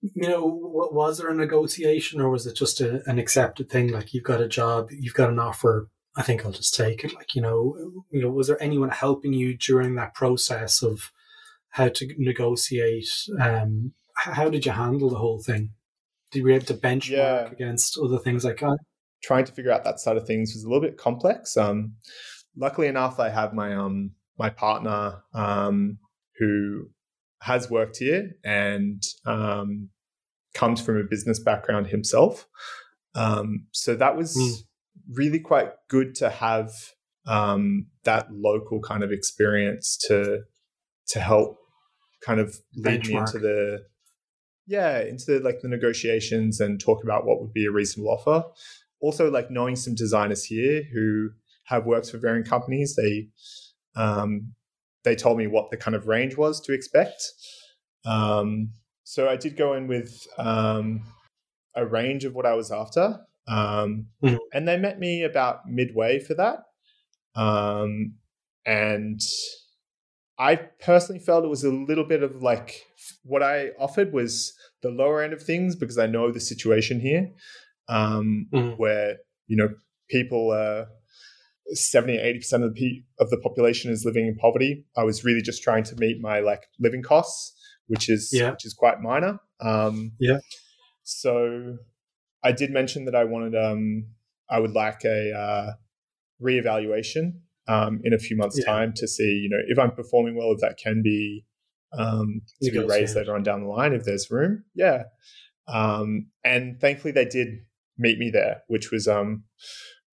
You 0.00 0.28
know, 0.28 0.44
was 0.44 1.18
there 1.18 1.30
a 1.30 1.34
negotiation, 1.34 2.20
or 2.20 2.30
was 2.30 2.46
it 2.46 2.54
just 2.54 2.80
a, 2.80 3.02
an 3.10 3.18
accepted 3.18 3.68
thing? 3.68 3.90
Like 3.90 4.14
you've 4.14 4.22
got 4.22 4.40
a 4.40 4.46
job, 4.46 4.90
you've 4.92 5.14
got 5.14 5.30
an 5.30 5.40
offer 5.40 5.88
I 6.16 6.22
think 6.22 6.44
I'll 6.44 6.52
just 6.52 6.74
take 6.74 7.04
it. 7.04 7.14
Like, 7.14 7.34
you 7.34 7.42
know, 7.42 7.76
you 8.10 8.22
know, 8.22 8.30
was 8.30 8.48
there 8.48 8.62
anyone 8.62 8.90
helping 8.90 9.32
you 9.32 9.56
during 9.56 9.94
that 9.94 10.14
process 10.14 10.82
of 10.82 11.12
how 11.70 11.88
to 11.88 12.08
negotiate? 12.18 13.08
Um, 13.40 13.92
how 14.14 14.48
did 14.48 14.66
you 14.66 14.72
handle 14.72 15.10
the 15.10 15.18
whole 15.18 15.40
thing? 15.40 15.70
Did 16.30 16.40
you 16.40 16.44
be 16.44 16.54
able 16.54 16.66
to 16.66 16.74
benchmark 16.74 17.10
yeah. 17.10 17.50
against 17.50 17.98
other 17.98 18.18
things 18.18 18.44
like 18.44 18.58
that? 18.60 18.78
Trying 19.22 19.44
to 19.44 19.52
figure 19.52 19.72
out 19.72 19.84
that 19.84 20.00
side 20.00 20.16
of 20.16 20.26
things 20.26 20.54
was 20.54 20.64
a 20.64 20.68
little 20.68 20.82
bit 20.82 20.96
complex. 20.96 21.56
Um, 21.56 21.94
luckily 22.56 22.88
enough, 22.88 23.18
I 23.18 23.30
have 23.30 23.54
my 23.54 23.74
um 23.74 24.12
my 24.38 24.50
partner 24.50 25.22
um 25.34 25.98
who 26.38 26.88
has 27.42 27.70
worked 27.70 27.98
here 27.98 28.32
and 28.44 29.02
um 29.24 29.88
comes 30.54 30.80
from 30.80 30.96
a 30.98 31.04
business 31.04 31.38
background 31.38 31.88
himself. 31.88 32.46
Um, 33.14 33.66
so 33.72 33.94
that 33.94 34.16
was 34.16 34.36
mm 34.36 34.64
really 35.12 35.40
quite 35.40 35.70
good 35.88 36.14
to 36.16 36.28
have 36.28 36.72
um, 37.26 37.86
that 38.04 38.30
local 38.32 38.80
kind 38.80 39.02
of 39.02 39.12
experience 39.12 39.96
to 40.08 40.42
to 41.08 41.20
help 41.20 41.58
kind 42.22 42.40
of 42.40 42.56
lead 42.76 43.02
Benchmark. 43.02 43.08
me 43.08 43.16
into 43.16 43.38
the 43.38 43.84
yeah 44.66 45.00
into 45.00 45.24
the 45.26 45.40
like 45.40 45.60
the 45.60 45.68
negotiations 45.68 46.60
and 46.60 46.80
talk 46.80 47.02
about 47.02 47.26
what 47.26 47.40
would 47.40 47.52
be 47.52 47.66
a 47.66 47.70
reasonable 47.70 48.10
offer. 48.10 48.44
Also 49.00 49.30
like 49.30 49.50
knowing 49.50 49.76
some 49.76 49.94
designers 49.94 50.44
here 50.44 50.82
who 50.92 51.30
have 51.64 51.86
worked 51.86 52.10
for 52.10 52.18
varying 52.18 52.44
companies 52.44 52.96
they 52.96 53.28
um, 53.96 54.54
they 55.04 55.14
told 55.14 55.38
me 55.38 55.46
what 55.46 55.70
the 55.70 55.76
kind 55.76 55.94
of 55.94 56.06
range 56.06 56.36
was 56.36 56.60
to 56.60 56.72
expect. 56.72 57.22
Um, 58.04 58.70
so 59.08 59.26
i 59.26 59.36
did 59.36 59.56
go 59.56 59.72
in 59.72 59.86
with 59.86 60.26
um, 60.36 61.02
a 61.74 61.86
range 61.86 62.24
of 62.26 62.34
what 62.34 62.44
i 62.44 62.52
was 62.52 62.70
after 62.70 63.18
um, 63.48 64.06
mm-hmm. 64.22 64.36
And 64.52 64.68
they 64.68 64.76
met 64.76 64.98
me 64.98 65.22
about 65.22 65.66
midway 65.66 66.20
for 66.20 66.34
that. 66.34 66.64
Um, 67.34 68.14
and 68.66 69.20
I 70.38 70.56
personally 70.56 71.20
felt 71.20 71.44
it 71.44 71.48
was 71.48 71.64
a 71.64 71.70
little 71.70 72.04
bit 72.04 72.22
of 72.22 72.42
like 72.42 72.82
what 73.24 73.42
I 73.42 73.70
offered 73.78 74.12
was 74.12 74.52
the 74.82 74.90
lower 74.90 75.22
end 75.22 75.32
of 75.32 75.42
things 75.42 75.74
because 75.74 75.98
I 75.98 76.06
know 76.06 76.30
the 76.30 76.40
situation 76.40 77.00
here 77.00 77.30
um, 77.88 78.46
mm-hmm. 78.52 78.76
where, 78.76 79.16
you 79.46 79.56
know, 79.56 79.70
people, 80.10 80.50
uh, 80.50 80.84
70 81.72 82.16
80% 82.16 82.64
of 82.64 82.74
the, 82.74 83.02
of 83.20 83.30
the 83.30 83.38
population 83.38 83.90
is 83.90 84.04
living 84.04 84.26
in 84.26 84.36
poverty. 84.36 84.84
I 84.96 85.04
was 85.04 85.24
really 85.24 85.42
just 85.42 85.62
trying 85.62 85.84
to 85.84 85.96
meet 85.96 86.20
my 86.20 86.40
like 86.40 86.64
living 86.78 87.02
costs, 87.02 87.54
which 87.86 88.08
is, 88.08 88.30
yeah. 88.32 88.50
which 88.50 88.64
is 88.64 88.74
quite 88.74 89.00
minor. 89.00 89.38
Um, 89.60 90.12
yeah. 90.18 90.38
So 91.04 91.76
I 92.48 92.52
did 92.52 92.70
mention 92.70 93.04
that 93.04 93.14
I 93.14 93.24
wanted, 93.24 93.54
um, 93.54 94.06
I 94.48 94.58
would 94.58 94.72
like 94.72 95.04
a 95.04 95.32
uh, 95.32 95.72
reevaluation 96.42 97.40
um, 97.68 98.00
in 98.04 98.14
a 98.14 98.18
few 98.18 98.38
months' 98.38 98.58
yeah. 98.58 98.64
time 98.64 98.94
to 98.96 99.06
see, 99.06 99.40
you 99.42 99.50
know, 99.50 99.58
if 99.68 99.78
I'm 99.78 99.90
performing 99.90 100.34
well, 100.34 100.52
if 100.52 100.60
that 100.60 100.78
can 100.82 101.02
be 101.02 101.44
um, 101.92 102.40
to 102.62 102.70
be 102.70 102.78
raised 102.78 103.16
later 103.16 103.34
on 103.34 103.42
down 103.42 103.64
the 103.64 103.68
line, 103.68 103.92
if 103.92 104.04
there's 104.04 104.30
room. 104.30 104.64
Yeah. 104.74 105.04
Um, 105.66 106.28
and 106.42 106.80
thankfully, 106.80 107.12
they 107.12 107.26
did 107.26 107.48
meet 107.98 108.18
me 108.18 108.30
there, 108.30 108.62
which 108.68 108.90
was 108.90 109.06
um, 109.06 109.44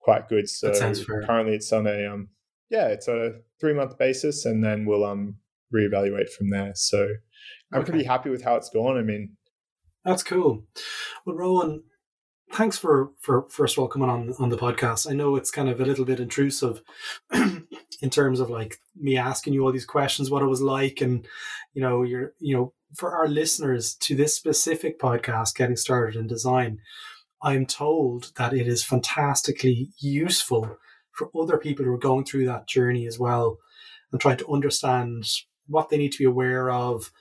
quite 0.02 0.28
good. 0.28 0.50
So 0.50 0.74
currently, 1.26 1.56
it's 1.56 1.72
on 1.72 1.88
a 1.88 2.06
um, 2.06 2.30
yeah, 2.70 2.88
it's 2.88 3.08
a 3.08 3.36
three 3.62 3.74
month 3.74 3.98
basis, 3.98 4.44
and 4.46 4.62
then 4.62 4.86
we'll 4.86 5.06
um 5.06 5.38
reevaluate 5.74 6.30
from 6.30 6.50
there. 6.50 6.74
So 6.76 7.08
I'm 7.72 7.82
okay. 7.82 7.92
pretty 7.92 8.06
happy 8.06 8.30
with 8.30 8.44
how 8.44 8.56
it's 8.56 8.70
gone. 8.70 8.98
I 8.98 9.04
mean, 9.04 9.38
that's 10.04 10.24
cool. 10.24 10.66
Well, 11.26 11.38
Rowan, 11.38 11.84
thanks 12.52 12.78
for 12.78 13.12
for 13.20 13.48
first 13.50 13.78
of 13.78 13.82
all 13.82 13.88
coming 13.88 14.10
on 14.10 14.34
on 14.40 14.50
the 14.50 14.58
podcast. 14.58 15.10
I 15.10 15.14
know 15.14 15.36
it's 15.36 15.52
kind 15.52 15.70
of 15.70 15.80
a 15.80 15.86
little 15.86 16.06
bit 16.06 16.20
intrusive 16.20 16.82
in 17.34 18.10
terms 18.10 18.40
of 18.40 18.50
like 18.50 18.78
me 18.96 19.18
asking 19.18 19.54
you 19.54 19.64
all 19.64 19.72
these 19.72 19.86
questions, 19.86 20.30
what 20.30 20.44
it 20.44 20.48
was 20.48 20.62
like, 20.62 21.02
and 21.02 21.28
you 21.74 21.82
know, 21.82 22.04
you're 22.04 22.34
you 22.40 22.56
know, 22.56 22.74
for 22.96 23.16
our 23.16 23.28
listeners 23.28 23.96
to 23.96 24.16
this 24.16 24.36
specific 24.36 25.00
podcast, 25.00 25.56
getting 25.56 25.76
started 25.76 26.20
in 26.20 26.28
design. 26.28 26.80
I'm 27.42 27.66
told 27.66 28.32
that 28.38 28.54
it 28.54 28.68
is 28.68 28.84
fantastically 28.84 29.90
useful 30.00 30.78
for 31.12 31.30
other 31.40 31.58
people 31.58 31.86
who 31.86 31.94
are 31.94 31.98
going 31.98 32.26
through 32.26 32.46
that 32.46 32.68
journey 32.68 33.06
as 33.06 33.20
well 33.20 33.60
and 34.12 34.20
trying 34.20 34.38
to 34.38 34.52
understand 34.52 35.30
what 35.68 35.90
they 35.90 35.98
need 35.98 36.12
to 36.14 36.18
be 36.18 36.26
aware 36.26 36.72
of, 36.72 37.12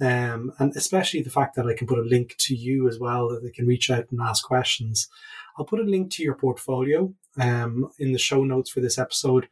um, 0.00 0.52
and 0.58 0.74
especially 0.76 1.22
the 1.22 1.30
fact 1.30 1.54
that 1.56 1.66
I 1.66 1.74
can 1.74 1.86
put 1.86 1.98
a 1.98 2.02
link 2.02 2.36
to 2.38 2.54
you 2.54 2.88
as 2.88 2.98
well, 2.98 3.28
that 3.28 3.42
they 3.42 3.50
can 3.50 3.66
reach 3.66 3.90
out 3.90 4.06
and 4.10 4.20
ask 4.20 4.44
questions. 4.44 5.08
I'll 5.56 5.64
put 5.64 5.80
a 5.80 5.84
link 5.84 6.10
to 6.12 6.22
your 6.22 6.34
portfolio 6.34 7.14
um, 7.40 7.90
in 7.98 8.12
the 8.12 8.18
show 8.18 8.44
notes 8.44 8.70
for 8.70 8.80
this 8.80 8.98
episode. 8.98 9.48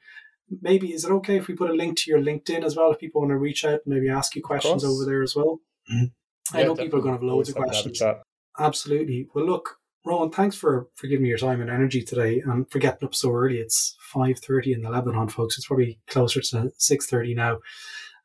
Maybe 0.61 0.93
is 0.93 1.05
it 1.05 1.11
okay 1.11 1.37
if 1.37 1.47
we 1.47 1.55
put 1.55 1.71
a 1.71 1.75
link 1.75 1.97
to 1.99 2.11
your 2.11 2.21
LinkedIn 2.21 2.65
as 2.65 2.77
well 2.77 2.91
if 2.91 2.99
people 2.99 3.21
want 3.21 3.31
to 3.31 3.39
reach 3.39 3.65
out 3.65 3.81
and 3.85 3.95
maybe 3.95 4.11
ask 4.11 4.35
you 4.35 4.43
questions 4.43 4.85
over 4.85 5.05
there 5.05 5.23
as 5.23 5.37
well? 5.37 5.61
Mm-hmm. 5.93 6.57
I 6.57 6.61
yeah, 6.61 6.67
know 6.67 6.75
people 6.75 6.99
are 6.99 7.03
going 7.03 7.15
to 7.15 7.21
have 7.21 7.23
loads 7.23 7.49
of 7.49 7.55
questions. 7.55 8.03
Absolutely. 8.59 9.29
Well, 9.35 9.47
look, 9.47 9.79
Rowan, 10.05 10.31
thanks 10.31 10.57
for, 10.57 10.89
for 10.95 11.07
giving 11.07 11.23
me 11.23 11.29
your 11.29 11.39
time 11.39 11.61
and 11.61 11.71
energy 11.71 12.03
today 12.03 12.43
and 12.45 12.69
for 12.71 12.81
getting 12.81 13.07
up 13.07 13.15
so 13.15 13.33
early. 13.33 13.59
It's 13.59 13.97
5.30 14.13 14.75
in 14.75 14.83
the 14.83 14.91
Lebanon, 14.91 15.29
folks. 15.29 15.57
It's 15.57 15.67
probably 15.67 16.01
closer 16.09 16.41
to 16.41 16.73
6.30 16.79 17.37
now 17.37 17.59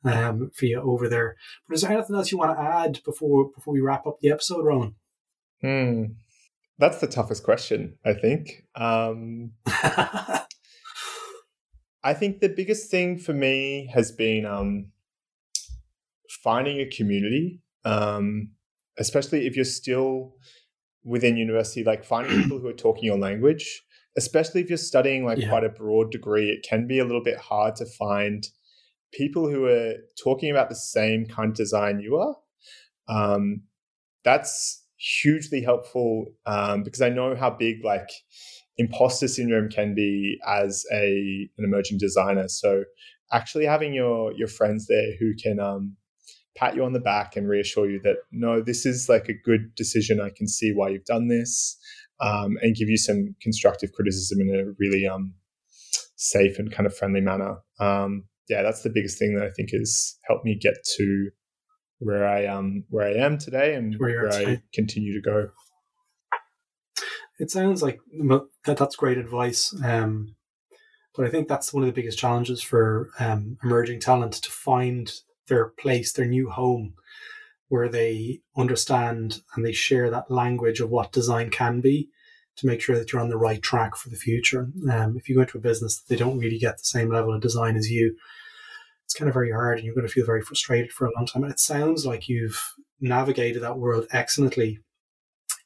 um, 0.10 0.52
for 0.54 0.65
you 0.65 0.82
over 0.82 1.10
there. 1.10 1.36
But 1.67 1.76
is 1.76 1.82
there 1.82 1.91
anything 1.91 2.15
else 2.15 2.32
you 2.32 2.38
want 2.38 2.58
to 2.58 2.63
add 2.63 3.02
before 3.04 3.50
before 3.54 3.74
we 3.74 3.82
wrap 3.82 4.08
up 4.08 4.20
the 4.22 4.32
episode, 4.32 4.65
Rowan? 4.65 4.96
Hmm. 5.62 6.04
That's 6.80 7.00
the 7.00 7.08
toughest 7.08 7.43
question, 7.43 7.98
I 8.06 8.13
think. 8.13 8.65
Um, 8.76 9.54
I 9.65 10.46
think 12.13 12.39
the 12.39 12.50
biggest 12.50 12.91
thing 12.91 13.17
for 13.17 13.34
me 13.34 13.89
has 13.93 14.12
been 14.12 14.46
um, 14.46 14.91
finding 16.43 16.80
a 16.80 16.86
community, 16.86 17.62
um, 17.84 18.52
especially 19.00 19.48
if 19.48 19.56
you're 19.56 19.65
still 19.65 20.36
within 21.04 21.36
university, 21.36 21.84
like 21.84 22.06
finding 22.06 22.38
people 22.43 22.60
who 22.60 22.67
are 22.67 22.74
talking 22.74 23.06
your 23.06 23.17
language, 23.17 23.82
especially 24.15 24.62
if 24.62 24.70
you're 24.70 24.78
studying 24.78 25.26
like 25.26 25.39
yeah. 25.39 25.50
quite 25.50 25.63
a 25.63 25.70
broad 25.70 26.12
degree, 26.12 26.50
it 26.50 26.63
can 26.67 26.86
be 26.86 27.00
a 27.00 27.06
little 27.06 27.24
bit 27.24 27.38
hard 27.38 27.76
to 27.78 27.86
find 27.86 28.48
people 29.13 29.50
who 29.50 29.65
are 29.65 29.93
talking 30.22 30.52
about 30.52 30.70
the 30.70 30.76
same 30.76 31.26
kind 31.26 31.50
of 31.50 31.56
design 31.56 32.00
you 32.00 32.17
are. 32.17 32.36
Um, 33.08 33.63
that's 34.24 34.84
hugely 34.98 35.62
helpful 35.62 36.26
um, 36.46 36.84
because 36.84 37.02
I 37.02 37.10
know 37.10 37.36
how 37.36 37.50
big 37.50 37.84
like 37.84 38.10
imposter 38.78 39.28
syndrome 39.28 39.70
can 39.70 39.96
be 39.96 40.39
as 40.46 40.86
a 40.91 41.50
an 41.58 41.65
emerging 41.65 41.98
designer. 42.00 42.48
So 42.48 42.84
actually 43.32 43.65
having 43.65 43.93
your 43.93 44.34
your 44.34 44.48
friends 44.48 44.88
there 44.88 45.15
who 45.20 45.34
can 45.41 45.60
um, 45.60 45.96
pat 46.56 46.76
you 46.76 46.84
on 46.84 46.93
the 46.93 47.00
back 47.00 47.36
and 47.36 47.48
reassure 47.48 47.89
you 47.89 48.00
that 48.04 48.17
no, 48.32 48.62
this 48.62 48.86
is 48.86 49.08
like 49.08 49.30
a 49.30 49.34
good 49.34 49.74
decision. 49.76 50.20
I 50.20 50.32
can 50.36 50.48
see 50.48 50.74
why 50.74 50.89
you've 50.89 51.06
done 51.06 51.28
this, 51.28 51.78
um, 52.20 52.58
and 52.62 52.76
give 52.76 52.89
you 52.89 52.98
some 52.98 53.36
constructive 53.41 53.91
criticism 53.93 54.39
in 54.41 54.56
a 54.56 54.74
really 54.80 55.08
um, 55.08 55.34
safe 56.15 56.60
and 56.60 56.72
kind 56.72 56.88
of 56.88 56.96
friendly 56.96 57.22
manner. 57.22 57.58
Um, 57.80 58.26
yeah, 58.49 58.62
that's 58.62 58.83
the 58.83 58.89
biggest 58.89 59.19
thing 59.19 59.36
that 59.36 59.45
I 59.45 59.51
think 59.51 59.71
has 59.71 60.17
helped 60.23 60.45
me 60.45 60.55
get 60.55 60.75
to 60.97 61.29
where 61.99 62.27
I 62.27 62.45
um 62.45 62.83
where 62.89 63.07
I 63.07 63.13
am 63.13 63.38
today 63.38 63.73
and 63.73 63.95
where, 63.97 64.23
where 64.23 64.33
I 64.33 64.62
continue 64.73 65.13
to 65.13 65.21
go. 65.21 65.49
It 67.39 67.51
sounds 67.51 67.83
like 67.83 67.99
that 68.65 68.77
that's 68.77 68.95
great 68.95 69.17
advice. 69.17 69.75
Um, 69.83 70.36
but 71.15 71.25
I 71.25 71.29
think 71.29 71.47
that's 71.47 71.73
one 71.73 71.83
of 71.83 71.88
the 71.88 71.99
biggest 71.99 72.19
challenges 72.19 72.62
for 72.62 73.10
um, 73.19 73.57
emerging 73.63 73.99
talent 73.99 74.33
to 74.33 74.51
find 74.51 75.12
their 75.47 75.69
place, 75.69 76.13
their 76.13 76.27
new 76.27 76.49
home, 76.49 76.93
where 77.69 77.89
they 77.89 78.41
understand 78.55 79.41
and 79.55 79.65
they 79.65 79.71
share 79.71 80.10
that 80.10 80.31
language 80.31 80.79
of 80.79 80.89
what 80.89 81.12
design 81.12 81.49
can 81.49 81.81
be 81.81 82.10
to 82.57 82.67
make 82.67 82.81
sure 82.81 82.97
that 82.97 83.12
you're 83.12 83.21
on 83.21 83.29
the 83.29 83.38
right 83.38 83.62
track 83.62 83.95
for 83.95 84.10
the 84.10 84.15
future. 84.15 84.69
Um, 84.91 85.15
if 85.17 85.27
you 85.27 85.36
go 85.36 85.41
into 85.41 85.57
a 85.57 85.62
business 85.62 85.99
that 85.99 86.07
they 86.10 86.19
don't 86.19 86.39
really 86.39 86.60
get 86.60 86.77
the 86.77 86.83
same 86.83 87.10
level 87.10 87.33
of 87.33 87.41
design 87.41 87.75
as 87.75 87.89
you, 87.89 88.15
it's 89.08 89.13
kind 89.13 89.30
of 89.30 89.34
very 89.34 89.52
hard 89.52 89.78
and 89.78 89.86
you're 89.86 89.96
going 89.96 90.06
to 90.06 90.12
feel 90.12 90.26
very 90.26 90.41
frustrated 90.41 90.91
for 90.91 91.08
a 91.08 91.12
long 91.15 91.26
time. 91.26 91.41
And 91.41 91.52
it 91.52 91.62
sounds 91.62 92.06
like 92.06 92.28
you've 92.28 92.62
navigated 93.00 93.63
that 93.63 93.78
world 93.78 94.06
excellently. 94.12 94.80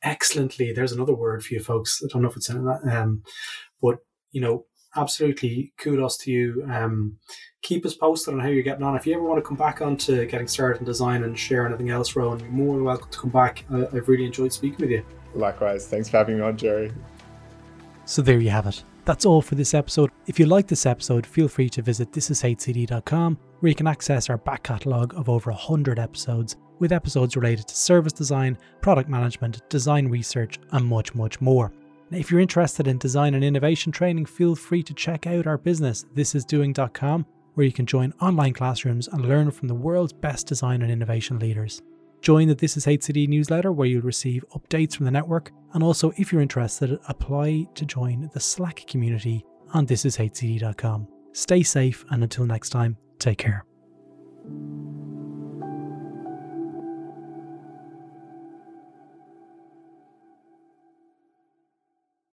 Excellently. 0.03 0.71
There's 0.71 0.91
another 0.91 1.15
word 1.15 1.43
for 1.43 1.55
you 1.55 1.59
folks. 1.59 2.03
I 2.05 2.07
don't 2.13 2.21
know 2.21 2.29
if 2.29 2.37
it's 2.37 2.49
in 2.49 2.63
that. 2.65 2.81
Um, 2.87 3.23
but, 3.81 3.97
you 4.31 4.41
know, 4.41 4.65
absolutely 4.95 5.73
kudos 5.79 6.17
to 6.17 6.31
you. 6.31 6.67
Um, 6.71 7.17
keep 7.63 7.83
us 7.83 7.95
posted 7.95 8.35
on 8.35 8.39
how 8.41 8.47
you're 8.49 8.61
getting 8.61 8.83
on. 8.83 8.95
If 8.95 9.07
you 9.07 9.15
ever 9.15 9.23
want 9.23 9.43
to 9.43 9.47
come 9.47 9.57
back 9.57 9.81
on 9.81 9.97
to 9.97 10.27
getting 10.27 10.47
started 10.47 10.79
in 10.79 10.85
design 10.85 11.23
and 11.23 11.37
share 11.37 11.65
anything 11.65 11.89
else, 11.89 12.15
Rowan, 12.15 12.41
you're 12.41 12.49
more 12.49 12.75
than 12.75 12.83
welcome 12.83 13.09
to 13.09 13.17
come 13.17 13.31
back. 13.31 13.65
I, 13.71 13.87
I've 13.87 14.07
really 14.07 14.25
enjoyed 14.25 14.53
speaking 14.53 14.81
with 14.81 14.91
you. 14.91 15.03
Likewise. 15.33 15.87
Thanks 15.87 16.09
for 16.09 16.17
having 16.17 16.37
me 16.37 16.43
on, 16.43 16.57
Gerry. 16.57 16.91
So 18.05 18.21
there 18.21 18.39
you 18.39 18.51
have 18.51 18.67
it. 18.67 18.83
That's 19.05 19.25
all 19.25 19.41
for 19.41 19.55
this 19.55 19.73
episode. 19.73 20.11
If 20.27 20.39
you 20.39 20.45
like 20.45 20.67
this 20.67 20.85
episode, 20.85 21.25
feel 21.25 21.47
free 21.47 21.69
to 21.69 21.81
visit 21.81 22.11
thisishcd.com 22.11 23.37
where 23.59 23.69
you 23.69 23.75
can 23.75 23.87
access 23.87 24.29
our 24.29 24.37
back 24.37 24.63
catalogue 24.63 25.13
of 25.15 25.29
over 25.29 25.51
100 25.51 25.99
episodes 25.99 26.55
with 26.79 26.91
episodes 26.91 27.35
related 27.35 27.67
to 27.67 27.75
service 27.75 28.13
design, 28.13 28.57
product 28.81 29.07
management, 29.07 29.67
design 29.69 30.07
research, 30.07 30.59
and 30.71 30.85
much, 30.85 31.13
much 31.13 31.39
more. 31.39 31.71
Now, 32.09 32.17
if 32.17 32.31
you're 32.31 32.39
interested 32.39 32.87
in 32.87 32.97
design 32.97 33.35
and 33.35 33.43
innovation 33.43 33.91
training, 33.91 34.25
feel 34.25 34.55
free 34.55 34.81
to 34.83 34.93
check 34.93 35.27
out 35.27 35.45
our 35.45 35.59
business, 35.59 36.05
thisisdoing.com, 36.15 37.25
where 37.53 37.65
you 37.65 37.71
can 37.71 37.85
join 37.85 38.13
online 38.19 38.53
classrooms 38.53 39.07
and 39.07 39.25
learn 39.25 39.51
from 39.51 39.67
the 39.67 39.75
world's 39.75 40.13
best 40.13 40.47
design 40.47 40.81
and 40.81 40.91
innovation 40.91 41.37
leaders. 41.37 41.81
Join 42.21 42.47
the 42.47 42.55
This 42.55 42.77
Is 42.77 42.85
HCD 42.85 43.27
newsletter 43.27 43.71
where 43.71 43.87
you'll 43.87 44.03
receive 44.03 44.45
updates 44.53 44.95
from 44.95 45.05
the 45.05 45.11
network. 45.11 45.51
And 45.73 45.83
also, 45.83 46.11
if 46.17 46.31
you're 46.31 46.41
interested, 46.41 46.99
apply 47.07 47.65
to 47.73 47.85
join 47.85 48.29
the 48.33 48.39
Slack 48.39 48.85
community 48.87 49.43
on 49.73 49.87
thisishcd.com. 49.87 51.07
Stay 51.33 51.63
safe, 51.63 52.05
and 52.11 52.23
until 52.23 52.45
next 52.45 52.69
time, 52.69 52.97
take 53.17 53.39
care. 53.39 53.65